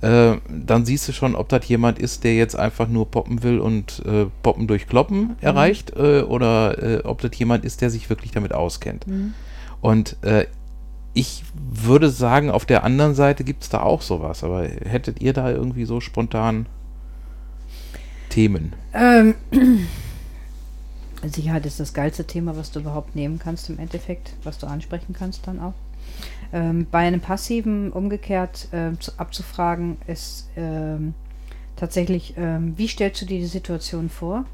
äh, 0.00 0.36
dann 0.48 0.84
siehst 0.86 1.08
du 1.08 1.12
schon, 1.12 1.34
ob 1.34 1.48
das 1.48 1.66
jemand 1.68 1.98
ist, 1.98 2.24
der 2.24 2.34
jetzt 2.34 2.56
einfach 2.58 2.88
nur 2.88 3.10
poppen 3.10 3.42
will 3.42 3.58
und 3.58 4.02
äh, 4.06 4.26
poppen 4.42 4.66
durch 4.66 4.86
Kloppen 4.86 5.36
erreicht 5.40 5.92
äh, 5.96 6.20
oder 6.22 6.82
äh, 6.82 7.02
ob 7.04 7.20
das 7.20 7.38
jemand 7.38 7.64
ist, 7.64 7.80
der 7.80 7.90
sich 7.90 8.08
wirklich 8.08 8.30
damit 8.30 8.52
auskennt. 8.54 9.06
Mhm. 9.06 9.34
Und 9.80 10.16
ich 11.14 11.44
würde 11.54 12.10
sagen, 12.10 12.50
auf 12.50 12.66
der 12.66 12.84
anderen 12.84 13.14
Seite 13.14 13.44
gibt 13.44 13.62
es 13.62 13.68
da 13.68 13.80
auch 13.80 14.02
sowas, 14.02 14.44
aber 14.44 14.64
hättet 14.64 15.22
ihr 15.22 15.32
da 15.32 15.50
irgendwie 15.50 15.84
so 15.84 16.00
spontan 16.00 16.66
Themen? 18.28 18.74
Ähm, 18.92 19.34
Sicherheit 21.22 21.66
ist 21.66 21.80
das 21.80 21.94
geilste 21.94 22.24
Thema, 22.26 22.56
was 22.56 22.72
du 22.72 22.80
überhaupt 22.80 23.14
nehmen 23.14 23.38
kannst 23.38 23.70
im 23.70 23.78
Endeffekt, 23.78 24.34
was 24.42 24.58
du 24.58 24.66
ansprechen 24.66 25.14
kannst 25.16 25.46
dann 25.46 25.60
auch. 25.60 25.74
Ähm, 26.52 26.86
bei 26.90 27.06
einem 27.06 27.20
passiven 27.20 27.92
umgekehrt 27.92 28.68
ähm, 28.72 29.00
zu, 29.00 29.12
abzufragen 29.16 29.96
ist 30.06 30.48
ähm, 30.56 31.14
tatsächlich, 31.76 32.34
ähm, 32.36 32.74
wie 32.76 32.88
stellst 32.88 33.22
du 33.22 33.26
dir 33.26 33.38
die 33.38 33.46
Situation 33.46 34.10
vor? 34.10 34.44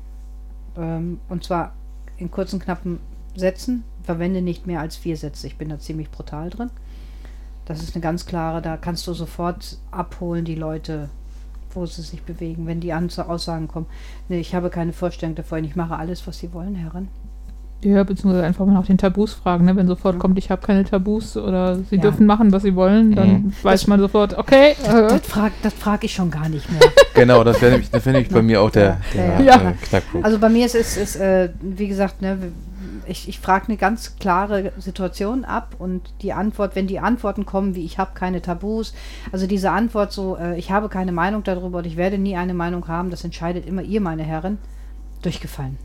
Ähm, 0.76 1.20
und 1.28 1.44
zwar 1.44 1.74
in 2.18 2.30
kurzen, 2.30 2.60
knappen 2.60 3.00
Sätzen. 3.34 3.84
Verwende 4.04 4.42
nicht 4.42 4.66
mehr 4.66 4.80
als 4.80 4.96
vier 4.96 5.16
Sätze. 5.16 5.46
Ich 5.46 5.56
bin 5.56 5.68
da 5.68 5.78
ziemlich 5.78 6.10
brutal 6.10 6.50
drin. 6.50 6.70
Das 7.66 7.82
ist 7.82 7.94
eine 7.94 8.02
ganz 8.02 8.26
klare, 8.26 8.62
da 8.62 8.76
kannst 8.76 9.06
du 9.06 9.12
sofort 9.12 9.78
abholen, 9.90 10.44
die 10.44 10.56
Leute, 10.56 11.08
wo 11.72 11.86
sie 11.86 12.02
sich 12.02 12.22
bewegen, 12.22 12.66
wenn 12.66 12.80
die 12.80 12.92
an 12.92 13.08
Aussagen 13.16 13.68
kommen. 13.68 13.86
Nee, 14.28 14.40
ich 14.40 14.54
habe 14.54 14.70
keine 14.70 14.92
Vorstellung 14.92 15.34
davon. 15.36 15.62
Ich 15.64 15.76
mache 15.76 15.96
alles, 15.96 16.26
was 16.26 16.38
sie 16.38 16.52
wollen, 16.52 16.74
Herren. 16.74 17.08
Ja, 17.82 18.02
beziehungsweise 18.04 18.44
einfach 18.44 18.66
mal 18.66 18.74
nach 18.74 18.84
den 18.86 18.98
Tabus 18.98 19.32
fragen, 19.32 19.64
ne? 19.64 19.74
Wenn 19.74 19.86
sofort 19.86 20.18
kommt, 20.18 20.36
ich 20.36 20.50
habe 20.50 20.60
keine 20.66 20.84
Tabus 20.84 21.34
oder 21.38 21.76
sie 21.76 21.96
Ja. 21.96 22.02
dürfen 22.02 22.26
machen, 22.26 22.52
was 22.52 22.62
sie 22.64 22.74
wollen, 22.76 23.14
dann 23.14 23.28
Mhm. 23.30 23.52
weiß 23.62 23.86
man 23.86 24.00
sofort, 24.00 24.36
okay, 24.36 24.72
äh, 24.84 25.08
Das 25.08 25.22
frage 25.26 25.54
das 25.62 25.72
frag 25.72 26.04
ich 26.04 26.12
schon 26.12 26.30
gar 26.30 26.48
nicht 26.50 26.70
mehr. 26.70 26.80
Genau, 27.14 27.42
das 27.42 27.60
wäre 27.62 27.72
nämlich, 27.72 27.90
das 27.90 28.04
wär 28.04 28.12
nämlich 28.12 28.30
bei 28.32 28.42
mir 28.42 28.60
auch 28.60 28.70
der, 28.70 28.98
der 29.14 29.40
Ja. 29.42 29.70
Äh, 29.70 29.72
Knackpunkt. 29.82 30.24
Also 30.26 30.38
bei 30.38 30.48
mir 30.50 30.66
ist 30.66 30.74
es, 30.74 30.96
ist, 30.98 31.16
äh, 31.16 31.50
wie 31.62 31.88
gesagt, 31.88 32.20
ne, 32.20 32.36
ich, 33.10 33.28
ich 33.28 33.40
frage 33.40 33.68
eine 33.68 33.76
ganz 33.76 34.16
klare 34.16 34.72
Situation 34.78 35.44
ab 35.44 35.74
und 35.78 36.02
die 36.22 36.32
Antwort, 36.32 36.76
wenn 36.76 36.86
die 36.86 37.00
Antworten 37.00 37.44
kommen, 37.44 37.74
wie 37.74 37.84
ich 37.84 37.98
habe 37.98 38.12
keine 38.14 38.40
Tabus, 38.40 38.94
also 39.32 39.46
diese 39.46 39.70
Antwort 39.70 40.12
so, 40.12 40.36
äh, 40.36 40.58
ich 40.58 40.70
habe 40.70 40.88
keine 40.88 41.12
Meinung 41.12 41.42
darüber 41.42 41.78
und 41.78 41.86
ich 41.86 41.96
werde 41.96 42.18
nie 42.18 42.36
eine 42.36 42.54
Meinung 42.54 42.86
haben, 42.88 43.10
das 43.10 43.24
entscheidet 43.24 43.66
immer 43.66 43.82
ihr, 43.82 44.00
meine 44.00 44.22
Herren, 44.22 44.58
durchgefallen. 45.22 45.78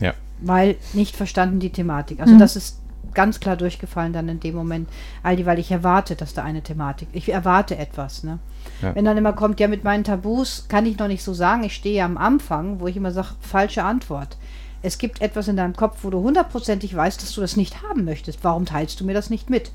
Ja. 0.00 0.14
Weil 0.40 0.76
nicht 0.94 1.16
verstanden 1.16 1.60
die 1.60 1.70
Thematik. 1.70 2.20
Also 2.20 2.34
Mhm. 2.34 2.38
das 2.38 2.56
ist 2.56 2.80
ganz 3.12 3.40
klar 3.40 3.56
durchgefallen 3.56 4.12
dann 4.12 4.28
in 4.28 4.40
dem 4.40 4.54
Moment, 4.54 4.88
Aldi, 5.22 5.44
weil 5.44 5.58
ich 5.58 5.70
erwarte, 5.70 6.14
dass 6.14 6.32
da 6.32 6.42
eine 6.44 6.62
Thematik, 6.62 7.08
ich 7.12 7.30
erwarte 7.32 7.76
etwas, 7.76 8.22
ne? 8.22 8.38
Ja. 8.82 8.94
Wenn 8.94 9.04
dann 9.04 9.16
immer 9.16 9.32
kommt, 9.32 9.58
ja, 9.58 9.68
mit 9.68 9.84
meinen 9.84 10.04
Tabus 10.04 10.66
kann 10.68 10.86
ich 10.86 10.98
noch 10.98 11.08
nicht 11.08 11.22
so 11.22 11.34
sagen, 11.34 11.64
ich 11.64 11.74
stehe 11.74 11.96
ja 11.96 12.04
am 12.04 12.16
Anfang, 12.16 12.80
wo 12.80 12.86
ich 12.86 12.96
immer 12.96 13.10
sage, 13.10 13.28
falsche 13.40 13.82
Antwort. 13.84 14.36
Es 14.82 14.96
gibt 14.98 15.20
etwas 15.20 15.48
in 15.48 15.56
deinem 15.56 15.74
Kopf, 15.76 15.98
wo 16.02 16.10
du 16.10 16.20
hundertprozentig 16.20 16.94
weißt, 16.94 17.20
dass 17.22 17.32
du 17.34 17.40
das 17.42 17.56
nicht 17.56 17.82
haben 17.82 18.04
möchtest. 18.04 18.38
Warum 18.42 18.64
teilst 18.64 18.98
du 19.00 19.04
mir 19.04 19.12
das 19.14 19.28
nicht 19.30 19.50
mit? 19.50 19.70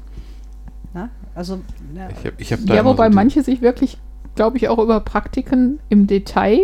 Na? 0.94 1.10
Also, 1.36 1.60
ja, 1.96 2.08
Ich 2.10 2.26
hab, 2.26 2.42
ich 2.42 2.54
hab 2.54 2.60
da 2.66 2.74
ja, 2.76 2.86
wobei 2.86 3.10
so 3.10 3.16
manche 3.16 3.44
sich 3.44 3.62
wirklich, 3.62 3.98
glaube 4.36 4.58
ich, 4.58 4.68
auch 4.70 4.80
über 4.80 5.00
Praktiken 5.02 5.80
im 5.90 6.08
Detail 6.08 6.60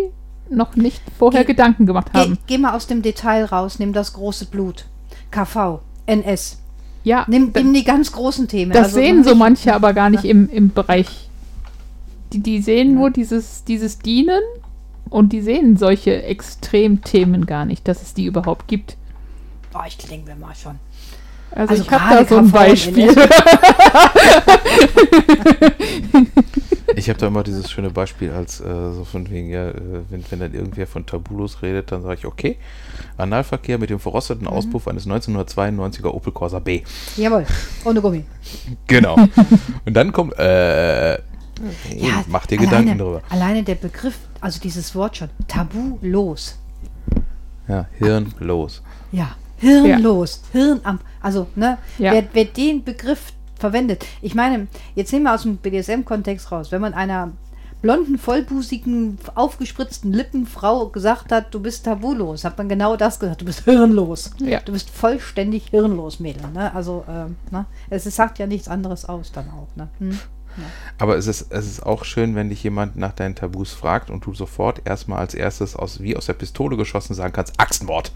noch 0.50 0.76
nicht 0.76 1.02
vorher 1.20 1.46
Ge- 1.46 1.54
Gedanken 1.54 1.86
gemacht 1.86 2.08
geh, 2.14 2.20
haben. 2.20 2.38
geh 2.48 2.58
mal 2.58 2.74
aus 2.76 2.88
dem 2.88 3.02
Detail 3.02 3.46
raus, 3.46 3.78
nimm 3.80 3.94
das 3.94 4.14
große 4.14 4.46
Blut. 4.46 4.86
KV, 5.30 5.80
NS. 6.08 6.58
Ja, 7.04 7.26
Nimm, 7.28 7.54
da- 7.54 7.62
nimm 7.62 7.74
die 7.74 7.84
ganz 7.84 8.12
großen 8.12 8.48
Themen. 8.48 8.72
das 8.72 8.86
Also 8.86 8.96
sehen 8.98 9.24
so 9.24 9.34
manche 9.36 9.74
aber 9.74 9.94
gar 9.94 10.10
nicht 10.10 10.24
im, 10.26 10.50
im 10.50 10.72
Bereich. 10.72 11.30
Die, 12.34 12.40
die 12.40 12.62
sehen 12.62 12.96
nur 12.96 13.12
dieses, 13.12 13.64
dieses 13.66 14.00
Dienen 14.00 14.42
und 15.12 15.32
die 15.34 15.42
sehen 15.42 15.78
solche 15.78 16.24
Extremthemen 16.24 17.46
gar 17.46 17.66
nicht, 17.66 17.88
dass 17.88 18.02
es 18.02 18.16
die 18.16 18.26
überhaupt 18.26 18.68
gibt. 18.68 18.98
Oh, 19.76 19.82
ich 19.88 19.98
denke 19.98 20.32
mir 20.32 20.36
mal 20.36 20.56
schon. 20.56 20.80
Also, 21.54 21.72
Also 21.74 21.84
ich 21.84 21.92
habe 21.92 22.16
da 22.16 22.26
so 22.26 22.38
ein 22.38 22.50
Beispiel. 22.50 23.10
NS. 23.10 23.30
Ich 26.96 27.10
habe 27.10 27.18
da 27.18 27.28
immer 27.28 27.44
dieses 27.44 27.72
schöne 27.72 27.90
Beispiel 27.90 28.32
als 28.32 28.60
äh, 28.60 28.92
so 28.94 29.06
von 29.06 29.30
wegen, 29.30 29.50
ja, 29.50 29.70
äh, 29.70 29.74
wenn, 30.10 30.24
wenn 30.30 30.40
dann 30.40 30.54
irgendwer 30.54 30.86
von 30.86 31.06
Tabulos 31.06 31.62
redet, 31.62 31.92
dann 31.92 32.02
sage 32.04 32.16
ich, 32.16 32.26
okay, 32.26 32.58
Analverkehr 33.18 33.78
mit 33.78 33.90
dem 33.90 34.00
verrosteten 34.00 34.44
Mhm. 34.44 34.50
Auspuff 34.54 34.88
eines 34.88 35.08
1992er 35.08 36.08
Opel 36.10 36.34
Corsa 36.34 36.60
B. 36.60 36.82
Jawohl, 37.16 37.46
ohne 37.86 38.02
Gummi. 38.02 38.26
Genau. 38.88 39.16
Und 39.86 39.94
dann 39.94 40.12
kommt, 40.12 40.38
äh, 40.38 41.14
hey, 41.14 42.14
mach 42.28 42.46
dir 42.46 42.58
Gedanken 42.58 42.98
darüber. 42.98 43.22
Alleine 43.30 43.64
der 43.64 43.76
Begriff, 43.76 44.18
also 44.42 44.60
dieses 44.60 44.94
Wort 44.96 45.18
schon, 45.18 45.30
tabulos. 45.48 46.58
Ja, 47.68 47.86
Hirn 47.98 48.34
los. 48.40 48.82
Ja, 49.12 49.36
hirnlos, 49.58 50.42
Hirn 50.52 50.82
am, 50.84 51.00
also, 51.22 51.48
ne, 51.56 51.78
Ja. 51.98 52.12
wer, 52.12 52.26
wer 52.34 52.46
den 52.46 52.84
Begriff 52.84 53.34
verwendet. 53.58 54.06
Ich 54.22 54.36
meine, 54.36 54.68
jetzt 54.96 55.14
nehmen 55.14 55.26
wir 55.26 55.36
aus 55.36 55.44
dem 55.44 55.58
BDSM-Kontext 55.58 56.52
raus, 56.52 56.72
wenn 56.72 56.82
man 56.82 56.94
einer 56.94 57.32
blonden, 57.82 58.18
vollbusigen, 58.18 59.18
aufgespritzten 59.36 60.14
Lippenfrau 60.14 60.88
gesagt 60.90 61.32
hat, 61.32 61.54
du 61.54 61.60
bist 61.60 61.86
tabulos, 61.86 62.44
hat 62.44 62.58
man 62.58 62.70
genau 62.70 62.96
das 62.96 63.20
gesagt, 63.20 63.42
du 63.42 63.46
bist 63.46 63.62
hirnlos. 63.62 64.32
Ja. 64.40 64.60
Du 64.60 64.72
bist 64.72 64.90
vollständig 64.90 65.70
hirnlos, 65.70 66.20
Mädel. 66.20 66.48
Ne? 66.54 66.74
Also, 66.74 67.04
ähm, 67.10 67.36
ne? 67.50 67.66
es 67.90 68.06
es 68.06 68.16
sagt 68.16 68.40
ja 68.40 68.46
nichts 68.48 68.68
anderes 68.68 69.06
aus 69.06 69.32
dann 69.32 69.50
auch. 69.50 69.76
Ne? 69.76 69.88
Hm? 70.00 70.20
Aber 70.98 71.18
es 71.18 71.28
ist, 71.28 71.52
es 71.52 71.68
ist 71.68 71.84
auch 71.84 72.06
schön, 72.06 72.36
wenn 72.36 72.50
dich 72.50 72.64
jemand 72.64 72.96
nach 72.96 73.12
deinen 73.14 73.36
Tabus 73.36 73.74
fragt 73.74 74.10
und 74.10 74.26
du 74.26 74.34
sofort 74.34 74.82
erstmal 74.86 75.20
als 75.20 75.34
erstes 75.34 75.76
aus, 75.76 76.02
wie 76.02 76.16
aus 76.16 76.28
der 76.28 76.34
Pistole 76.34 76.78
geschossen 76.78 77.14
sagen 77.14 77.34
kannst, 77.34 77.60
Axtmord. 77.60 78.12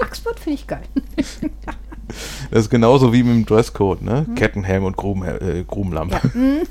Axtwort 0.00 0.40
finde 0.40 0.54
ich 0.54 0.66
geil. 0.66 0.82
Das 2.50 2.60
ist 2.60 2.70
genauso 2.70 3.12
wie 3.12 3.22
mit 3.22 3.34
dem 3.34 3.44
Dresscode, 3.44 4.00
ne? 4.00 4.24
Kettenhelm 4.34 4.84
und 4.84 4.96
Grum, 4.96 5.22
äh, 5.22 5.62
Grubenlampe. 5.66 6.18
Ähm, 6.34 6.62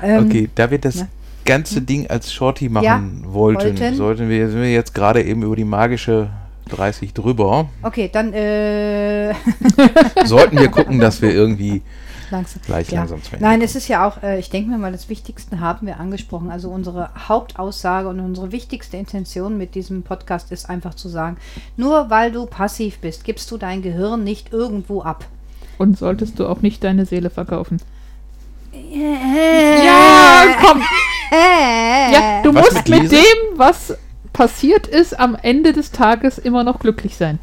Okay, 0.26 0.48
da 0.54 0.70
wir 0.70 0.78
das 0.78 1.00
ja. 1.00 1.08
ganze 1.44 1.82
Ding 1.82 2.06
als 2.06 2.32
Shorty 2.32 2.68
machen 2.68 2.84
Ja, 3.24 3.32
wollten, 3.32 3.80
wollten. 3.80 3.96
sollten 3.96 4.28
wir, 4.28 4.48
sind 4.48 4.62
wir 4.62 4.72
jetzt 4.72 4.94
gerade 4.94 5.24
eben 5.24 5.42
über 5.42 5.56
die 5.56 5.64
magische 5.64 6.30
30 6.70 7.12
drüber. 7.14 7.68
Okay, 7.82 8.08
dann 8.12 8.32
äh, 8.32 9.34
sollten 10.24 10.58
wir 10.58 10.68
gucken, 10.68 10.98
dass 11.00 11.20
wir 11.22 11.32
irgendwie 11.32 11.82
langsam. 12.30 12.62
gleich 12.66 12.90
Ja. 12.90 13.00
langsam 13.00 13.22
zu 13.22 13.32
Ende 13.32 13.44
Nein, 13.44 13.52
kommen. 13.54 13.62
es 13.64 13.74
ist 13.76 13.88
ja 13.88 14.06
auch, 14.06 14.22
äh, 14.22 14.38
ich 14.38 14.50
denke 14.50 14.70
mir 14.70 14.78
mal, 14.78 14.92
das 14.92 15.08
Wichtigste 15.08 15.60
haben 15.60 15.86
wir 15.86 15.98
angesprochen. 16.00 16.50
Also 16.50 16.68
unsere 16.70 17.10
Hauptaussage 17.28 18.08
und 18.08 18.20
unsere 18.20 18.52
wichtigste 18.52 18.96
Intention 18.96 19.58
mit 19.58 19.74
diesem 19.74 20.02
Podcast 20.02 20.52
ist 20.52 20.68
einfach 20.70 20.94
zu 20.94 21.08
sagen, 21.08 21.36
nur 21.76 22.08
weil 22.10 22.32
du 22.32 22.46
passiv 22.46 22.98
bist, 22.98 23.24
gibst 23.24 23.50
du 23.50 23.56
dein 23.58 23.82
Gehirn 23.82 24.22
nicht 24.24 24.52
irgendwo 24.52 25.02
ab. 25.02 25.24
Und 25.78 25.98
solltest 25.98 26.38
du 26.38 26.46
auch 26.46 26.60
nicht 26.60 26.84
deine 26.84 27.06
Seele 27.06 27.30
verkaufen. 27.30 27.80
Ja, 28.72 29.84
Ja, 29.84 30.44
komm. 30.64 30.80
Äh, 31.32 32.12
Ja, 32.12 32.42
du 32.42 32.54
Was 32.54 32.72
musst 32.72 32.88
mit 32.88 33.02
mit, 33.04 33.12
dem, 33.12 33.18
was 33.56 33.96
passiert 34.32 34.86
ist, 34.86 35.18
am 35.18 35.36
Ende 35.40 35.72
des 35.72 35.90
Tages 35.90 36.38
immer 36.38 36.64
noch 36.64 36.80
glücklich 36.80 37.16
sein. 37.16 37.38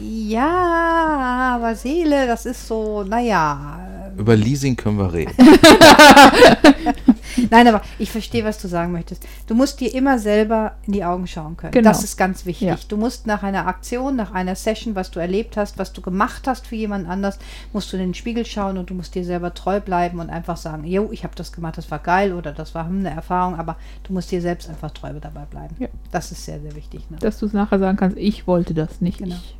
ja, 0.00 1.56
aber 1.56 1.74
Seele, 1.74 2.26
das 2.26 2.46
ist 2.46 2.66
so, 2.66 3.02
naja. 3.02 3.80
Über 4.16 4.36
Leasing 4.36 4.76
können 4.76 4.98
wir 4.98 5.12
reden. 5.12 5.34
Nein, 7.50 7.68
aber 7.68 7.82
ich 7.98 8.10
verstehe, 8.10 8.44
was 8.44 8.58
du 8.58 8.68
sagen 8.68 8.92
möchtest. 8.92 9.26
Du 9.46 9.54
musst 9.54 9.80
dir 9.80 9.94
immer 9.94 10.18
selber 10.18 10.72
in 10.86 10.92
die 10.92 11.04
Augen 11.04 11.26
schauen 11.26 11.56
können. 11.56 11.72
Genau. 11.72 11.88
Das 11.88 12.04
ist 12.04 12.16
ganz 12.16 12.46
wichtig. 12.46 12.68
Ja. 12.68 12.78
Du 12.88 12.96
musst 12.96 13.26
nach 13.26 13.42
einer 13.42 13.66
Aktion, 13.66 14.16
nach 14.16 14.32
einer 14.32 14.54
Session, 14.54 14.94
was 14.94 15.10
du 15.10 15.20
erlebt 15.20 15.56
hast, 15.56 15.78
was 15.78 15.92
du 15.92 16.00
gemacht 16.00 16.46
hast 16.46 16.66
für 16.66 16.76
jemand 16.76 17.08
anders, 17.08 17.38
musst 17.72 17.92
du 17.92 17.96
in 17.96 18.02
den 18.02 18.14
Spiegel 18.14 18.44
schauen 18.46 18.78
und 18.78 18.90
du 18.90 18.94
musst 18.94 19.14
dir 19.14 19.24
selber 19.24 19.54
treu 19.54 19.80
bleiben 19.80 20.20
und 20.20 20.30
einfach 20.30 20.56
sagen, 20.56 20.84
jo, 20.84 21.08
ich 21.12 21.24
habe 21.24 21.34
das 21.36 21.52
gemacht, 21.52 21.78
das 21.78 21.90
war 21.90 21.98
geil 21.98 22.32
oder 22.32 22.52
das 22.52 22.74
war 22.74 22.86
hm, 22.86 23.00
eine 23.00 23.10
Erfahrung, 23.10 23.58
aber 23.58 23.76
du 24.04 24.12
musst 24.12 24.30
dir 24.30 24.40
selbst 24.40 24.68
einfach 24.68 24.90
treu 24.90 25.12
dabei 25.20 25.44
bleiben. 25.44 25.76
Ja. 25.78 25.88
Das 26.10 26.32
ist 26.32 26.44
sehr, 26.44 26.60
sehr 26.60 26.74
wichtig. 26.74 27.08
Ne? 27.10 27.18
Dass 27.20 27.38
du 27.38 27.46
es 27.46 27.52
nachher 27.52 27.78
sagen 27.78 27.96
kannst, 27.96 28.16
ich 28.16 28.46
wollte 28.46 28.74
das 28.74 29.00
nicht. 29.00 29.18
Genau. 29.18 29.34
Ich 29.34 29.56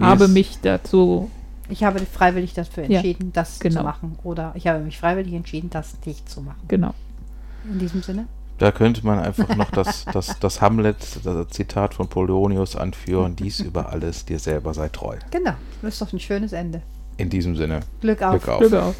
habe 0.00 0.24
Yes. 0.24 0.32
mich 0.32 0.58
dazu. 0.62 1.30
Ich 1.72 1.84
habe 1.84 2.00
freiwillig 2.00 2.52
dafür 2.52 2.84
Ja, 2.84 2.98
entschieden, 2.98 3.32
das 3.32 3.58
zu 3.58 3.68
genau. 3.68 3.82
machen. 3.82 4.18
Oder 4.24 4.52
ich 4.54 4.66
habe 4.66 4.80
mich 4.80 4.98
freiwillig 4.98 5.32
entschieden, 5.32 5.70
das 5.70 5.94
nicht 6.04 6.28
zu 6.28 6.42
machen. 6.42 6.60
Genau. 6.68 6.92
In 7.64 7.78
diesem 7.78 8.02
Sinne. 8.02 8.26
Da 8.58 8.70
könnte 8.72 9.04
man 9.06 9.18
einfach 9.18 9.56
noch 9.56 9.70
das, 9.70 10.04
das, 10.12 10.38
das 10.38 10.60
Hamlet-Zitat 10.60 11.94
von 11.94 12.08
Polonius 12.08 12.76
anführen: 12.76 13.36
Dies 13.36 13.60
über 13.60 13.88
alles, 13.88 14.26
dir 14.26 14.38
selber 14.38 14.74
sei 14.74 14.90
treu. 14.90 15.16
Genau. 15.30 15.54
Das 15.80 15.94
ist 15.94 16.02
doch 16.02 16.12
ein 16.12 16.20
schönes 16.20 16.52
Ende. 16.52 16.82
In 17.16 17.30
diesem 17.30 17.56
Sinne, 17.56 17.80
Glück 18.02 18.22
auf. 18.22 18.32
Glück 18.32 18.48
auf. 18.48 18.60
Glück 18.60 18.74
auf. 18.74 18.94